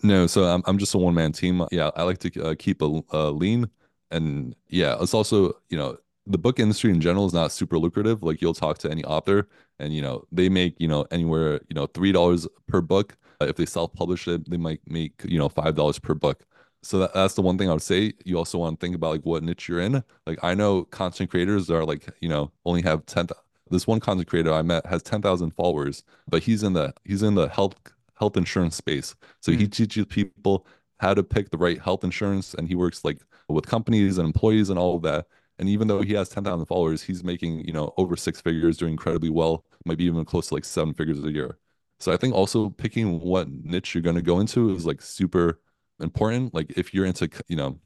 [0.02, 1.64] No, so I'm I'm just a one man team.
[1.72, 3.68] Yeah, I like to uh, keep a, a lean,
[4.10, 5.96] and yeah, it's also you know
[6.26, 8.22] the book industry in general is not super lucrative.
[8.22, 9.48] Like you'll talk to any author,
[9.80, 13.16] and you know they make you know anywhere you know three dollars per book.
[13.40, 16.44] Uh, if they self publish it, they might make you know five dollars per book.
[16.82, 18.14] So that, that's the one thing I would say.
[18.24, 20.02] You also want to think about like what niche you're in.
[20.26, 23.28] Like I know content creators are like you know only have ten.
[23.70, 27.22] This one content creator I met has ten thousand followers, but he's in the he's
[27.22, 27.74] in the health
[28.18, 29.14] health insurance space.
[29.40, 29.60] So mm-hmm.
[29.60, 30.66] he teaches people
[30.98, 33.18] how to pick the right health insurance and he works like
[33.48, 35.26] with companies and employees and all of that.
[35.58, 38.92] And even though he has 10,000 followers, he's making, you know, over six figures, doing
[38.92, 41.58] incredibly well, might be even close to like seven figures a year.
[41.98, 45.60] So I think also picking what niche you're going to go into is like super
[46.00, 46.54] important.
[46.54, 47.78] Like if you're into, you know,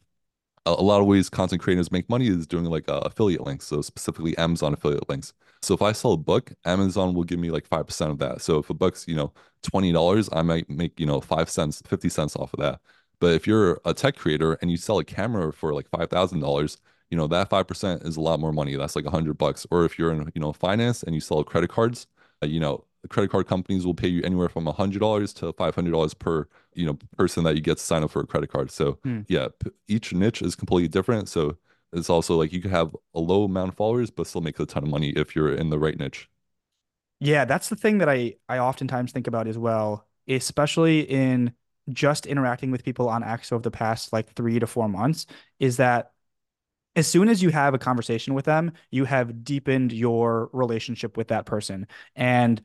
[0.67, 3.67] a, a lot of ways content creators make money is doing like uh, affiliate links.
[3.67, 5.33] So specifically Amazon affiliate links.
[5.62, 8.43] So if I sell a book, Amazon will give me like 5% of that.
[8.43, 12.09] So if a book's, you know, $20, I might make, you know, 5 cents, 50
[12.09, 12.81] cents off of that.
[13.21, 16.77] But if you're a tech creator and you sell a camera for like $5,000,
[17.11, 18.77] you know, that 5% is a lot more money.
[18.77, 19.67] That's like a hundred bucks.
[19.71, 22.07] Or if you're in, you know, finance and you sell credit cards,
[22.43, 25.52] uh, you know, credit card companies will pay you anywhere from a hundred dollars to
[25.52, 28.26] five hundred dollars per you know person that you get to sign up for a
[28.26, 28.70] credit card.
[28.70, 29.20] So hmm.
[29.28, 29.48] yeah,
[29.88, 31.28] each niche is completely different.
[31.28, 31.57] So
[31.92, 34.66] it's also like you could have a low amount of followers but still make a
[34.66, 36.28] ton of money if you're in the right niche.
[37.20, 41.52] Yeah, that's the thing that I I oftentimes think about as well, especially in
[41.90, 45.26] just interacting with people on X over the past like 3 to 4 months
[45.59, 46.12] is that
[46.96, 51.28] as soon as you have a conversation with them, you have deepened your relationship with
[51.28, 51.86] that person.
[52.14, 52.62] And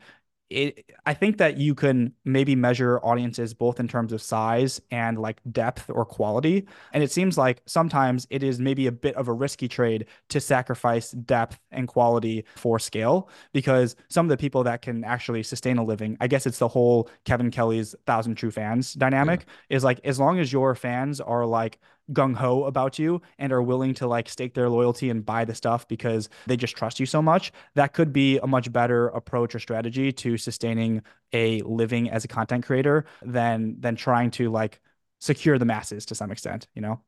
[0.50, 5.20] it, I think that you can maybe measure audiences both in terms of size and
[5.20, 6.68] like depth or quality.
[6.92, 10.40] And it seems like sometimes it is maybe a bit of a risky trade to
[10.40, 15.78] sacrifice depth and quality for scale because some of the people that can actually sustain
[15.78, 19.78] a living, I guess it's the whole Kevin Kelly's thousand true fans dynamic yeah.
[19.78, 21.80] is like as long as your fans are like
[22.14, 25.56] gung ho about you and are willing to like stake their loyalty and buy the
[25.56, 29.56] stuff because they just trust you so much, that could be a much better approach
[29.56, 31.02] or strategy to sustaining
[31.34, 34.80] a living as a content creator than than trying to like
[35.20, 37.02] secure the masses to some extent, you know?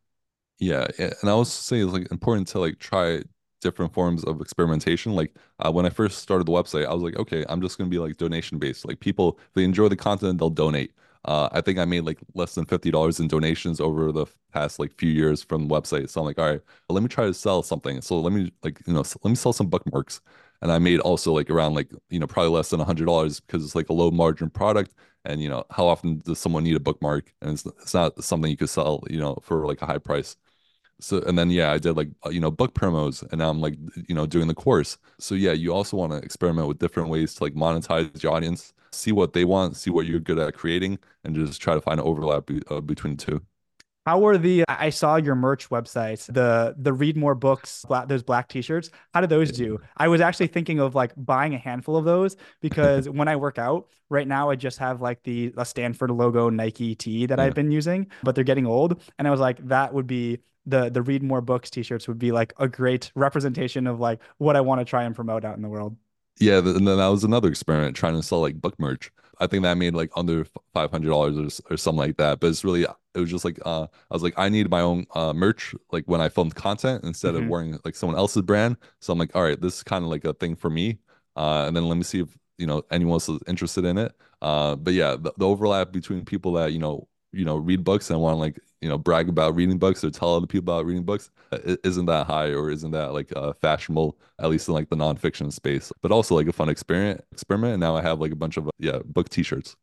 [0.59, 3.23] Yeah, and I also say it's like important to like try
[3.61, 5.13] different forms of experimentation.
[5.13, 7.89] Like uh, when I first started the website, I was like, okay, I'm just gonna
[7.89, 8.87] be like donation based.
[8.87, 10.93] Like people, if they enjoy the content, they'll donate.
[11.25, 14.79] Uh, I think I made like less than fifty dollars in donations over the past
[14.79, 16.09] like few years from the website.
[16.09, 18.01] So I'm like, all right, let me try to sell something.
[18.01, 20.21] So let me like you know let me sell some bookmarks.
[20.61, 23.63] And I made also like around like you know probably less than hundred dollars because
[23.63, 24.93] it's like a low margin product.
[25.25, 27.31] And you know how often does someone need a bookmark?
[27.41, 30.37] And it's it's not something you could sell you know for like a high price.
[30.99, 33.59] So and then yeah, I did like uh, you know book promos, and now I'm
[33.61, 33.75] like
[34.07, 34.97] you know doing the course.
[35.19, 38.73] So yeah, you also want to experiment with different ways to like monetize your audience
[38.91, 41.99] see what they want, see what you're good at creating, and just try to find
[41.99, 43.41] an overlap be, uh, between the two.
[44.05, 44.63] How are the?
[44.67, 48.89] I saw your merch websites, the the read more books, black, those black T-shirts.
[49.13, 49.79] How do those do?
[49.95, 53.59] I was actually thinking of like buying a handful of those because when I work
[53.59, 57.45] out right now, I just have like the a Stanford logo Nike tee that yeah.
[57.45, 60.89] I've been using, but they're getting old, and I was like, that would be the
[60.89, 64.61] the read more books T-shirts would be like a great representation of like what I
[64.61, 65.95] want to try and promote out in the world.
[66.41, 69.11] Yeah, and then that was another experiment trying to sell like book merch.
[69.39, 72.39] I think that made like under five hundred dollars or, or something like that.
[72.39, 75.05] But it's really it was just like uh, I was like I need my own
[75.15, 77.43] uh, merch like when I filmed content instead mm-hmm.
[77.43, 78.77] of wearing like someone else's brand.
[78.99, 80.99] So I'm like, all right, this is kind of like a thing for me.
[81.35, 84.13] Uh, and then let me see if you know anyone else is interested in it.
[84.41, 88.09] Uh, but yeah, the, the overlap between people that you know you know read books
[88.09, 90.85] and want to like you know brag about reading books or tell other people about
[90.85, 91.29] reading books
[91.83, 95.51] isn't that high or isn't that like uh, fashionable at least in like the nonfiction
[95.51, 97.73] space but also like a fun experiment experiment.
[97.73, 99.75] And now i have like a bunch of yeah book t-shirts.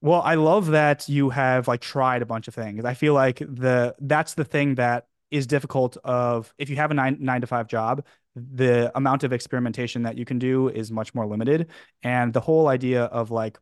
[0.00, 2.84] Well i love that you have like tried a bunch of things.
[2.84, 6.94] I feel like the that's the thing that is difficult of if you have a
[6.94, 8.04] nine nine to five job
[8.36, 11.68] the amount of experimentation that you can do is much more limited.
[12.02, 13.58] And the whole idea of like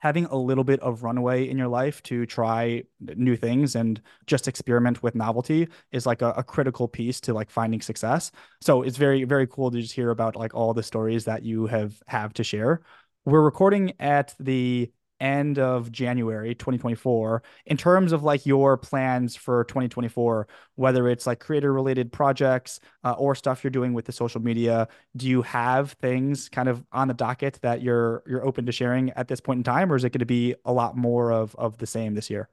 [0.00, 4.46] having a little bit of runaway in your life to try new things and just
[4.46, 8.30] experiment with novelty is like a, a, critical piece to like finding success.
[8.60, 11.66] So it's very very cool to just hear about like all the stories that you
[11.66, 12.82] have have to share.
[13.24, 19.64] We're recording at the end of January 2024 in terms of like your plans for
[19.64, 24.40] 2024 whether it's like creator related projects uh, or stuff you're doing with the social
[24.40, 28.72] media do you have things kind of on the docket that you're you're open to
[28.72, 31.32] sharing at this point in time or is it going to be a lot more
[31.32, 32.48] of of the same this year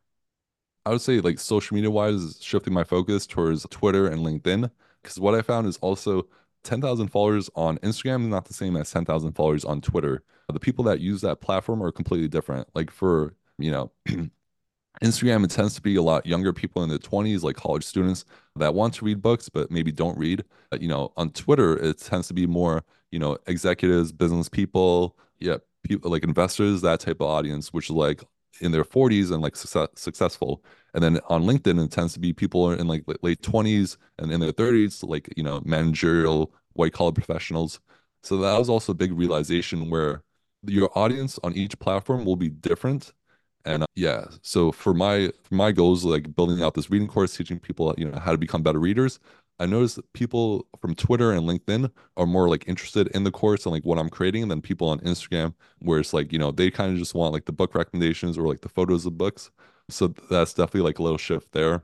[0.86, 4.70] I would say like social media wise shifting my focus towards Twitter and LinkedIn
[5.02, 6.28] because what I found is also
[6.64, 10.24] 10,000 followers on Instagram is not the same as 10,000 followers on Twitter.
[10.54, 12.68] The people that use that platform are completely different.
[12.76, 13.92] Like for, you know,
[15.02, 18.26] Instagram, it tends to be a lot younger people in their 20s, like college students
[18.56, 20.44] that want to read books, but maybe don't read.
[20.80, 25.58] You know, on Twitter, it tends to be more, you know, executives, business people, yeah,
[25.84, 28.24] people like investors, that type of audience, which is like
[28.62, 30.64] in their 40s and like success, successful.
[30.94, 34.40] And then on LinkedIn, it tends to be people in like late 20s and in
[34.40, 37.80] their 30s, like, you know, managerial, white collar professionals.
[38.22, 40.24] So that was also a big realization where
[40.66, 43.14] your audience on each platform will be different.
[43.66, 47.36] And uh, yeah, so for my for my goals, like building out this reading course,
[47.36, 49.20] teaching people, you know, how to become better readers,
[49.60, 53.66] I noticed that people from Twitter and LinkedIn are more like interested in the course
[53.66, 56.72] and like what I'm creating than people on Instagram, where it's like, you know, they
[56.72, 59.52] kind of just want like the book recommendations or like the photos of books.
[59.90, 61.84] So that's definitely like a little shift there.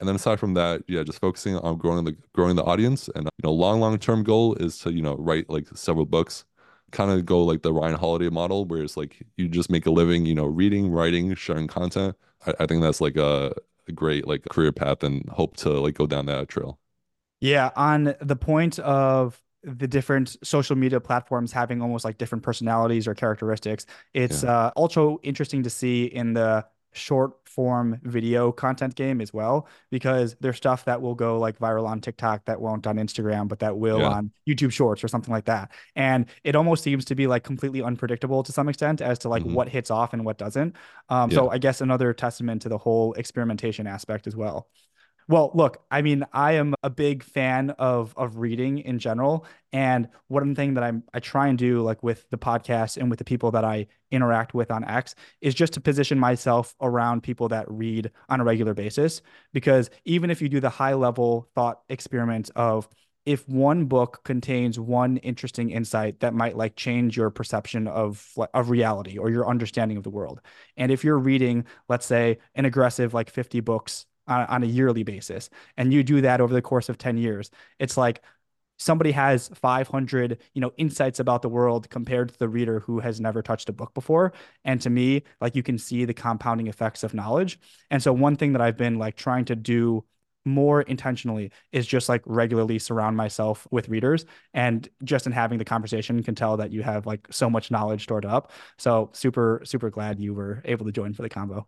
[0.00, 3.08] And then aside from that, yeah, just focusing on growing the growing the audience.
[3.14, 6.44] And you know, long, long term goal is to, you know, write like several books,
[6.90, 9.90] kind of go like the Ryan Holiday model, where it's like you just make a
[9.90, 12.16] living, you know, reading, writing, sharing content.
[12.46, 13.52] I, I think that's like a,
[13.86, 16.78] a great like career path and hope to like go down that trail.
[17.40, 23.06] Yeah, on the point of the different social media platforms having almost like different personalities
[23.06, 24.50] or characteristics, it's yeah.
[24.50, 30.36] uh, also interesting to see in the short form video content game as well because
[30.40, 33.76] there's stuff that will go like viral on TikTok that won't on Instagram but that
[33.76, 34.08] will yeah.
[34.08, 35.70] on YouTube Shorts or something like that.
[35.96, 39.42] And it almost seems to be like completely unpredictable to some extent as to like
[39.42, 39.54] mm-hmm.
[39.54, 40.76] what hits off and what doesn't.
[41.08, 41.36] Um, yeah.
[41.36, 44.68] so I guess another testament to the whole experimentation aspect as well.
[45.28, 50.08] Well, look, I mean, I am a big fan of of reading in general, and
[50.28, 53.24] one thing that I'm I try and do like with the podcast and with the
[53.26, 57.70] people that I interact with on X is just to position myself around people that
[57.70, 59.20] read on a regular basis.
[59.52, 62.88] Because even if you do the high level thought experiment of
[63.26, 68.70] if one book contains one interesting insight that might like change your perception of of
[68.70, 70.40] reality or your understanding of the world.
[70.78, 75.02] And if you're reading let's say an aggressive like 50 books on, on a yearly
[75.02, 78.22] basis and you do that over the course of 10 years it's like
[78.78, 83.20] somebody has 500 you know insights about the world compared to the reader who has
[83.20, 84.32] never touched a book before.
[84.64, 87.58] And to me like you can see the compounding effects of knowledge.
[87.90, 90.04] And so one thing that i've been like trying to do
[90.44, 94.24] more intentionally is just like regularly surround myself with readers.
[94.54, 98.04] And just in having the conversation can tell that you have like so much knowledge
[98.04, 98.52] stored up.
[98.78, 101.66] So super super glad you were able to join for the combo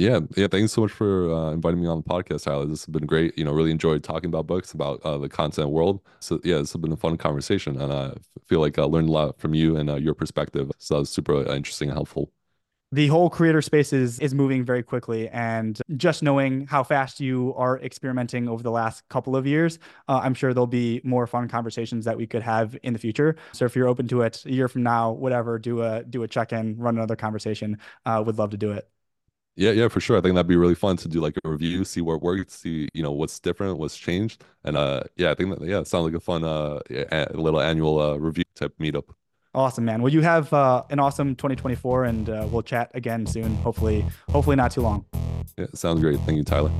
[0.00, 0.46] yeah, yeah.
[0.46, 2.64] Thanks so much for uh, inviting me on the podcast, Tyler.
[2.64, 3.36] This has been great.
[3.36, 6.00] You know, really enjoyed talking about books, about uh, the content world.
[6.20, 8.14] So yeah, this has been a fun conversation, and I
[8.46, 10.70] feel like I learned a lot from you and uh, your perspective.
[10.78, 12.32] So that was super uh, interesting and helpful.
[12.92, 17.54] The whole creator space is is moving very quickly, and just knowing how fast you
[17.56, 19.78] are experimenting over the last couple of years,
[20.08, 23.36] uh, I'm sure there'll be more fun conversations that we could have in the future.
[23.52, 26.28] So if you're open to it, a year from now, whatever, do a do a
[26.28, 27.78] check in, run another conversation.
[28.06, 28.88] Uh, would love to do it.
[29.60, 30.16] Yeah, yeah, for sure.
[30.16, 32.88] I think that'd be really fun to do like a review, see what worked, see
[32.94, 36.06] you know what's different, what's changed, and uh, yeah, I think that yeah, it sounds
[36.06, 39.10] like a fun uh, a little annual uh, review type meetup.
[39.54, 40.00] Awesome, man.
[40.00, 43.54] Well, you have uh, an awesome 2024, and uh, we'll chat again soon.
[43.56, 45.04] Hopefully, hopefully not too long.
[45.58, 46.18] Yeah, sounds great.
[46.20, 46.72] Thank you, Tyler.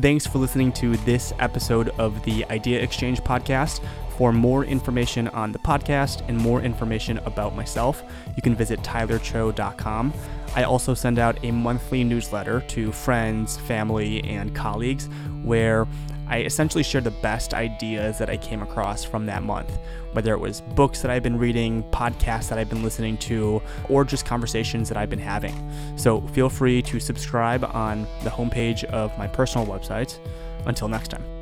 [0.00, 3.80] Thanks for listening to this episode of the Idea Exchange podcast.
[4.18, 8.02] For more information on the podcast and more information about myself,
[8.34, 10.12] you can visit tylercho.com.
[10.56, 15.08] I also send out a monthly newsletter to friends, family, and colleagues
[15.44, 15.86] where
[16.26, 19.78] I essentially share the best ideas that I came across from that month,
[20.14, 24.04] whether it was books that I've been reading, podcasts that I've been listening to, or
[24.04, 25.54] just conversations that I've been having.
[25.94, 30.18] So feel free to subscribe on the homepage of my personal website.
[30.66, 31.37] Until next time.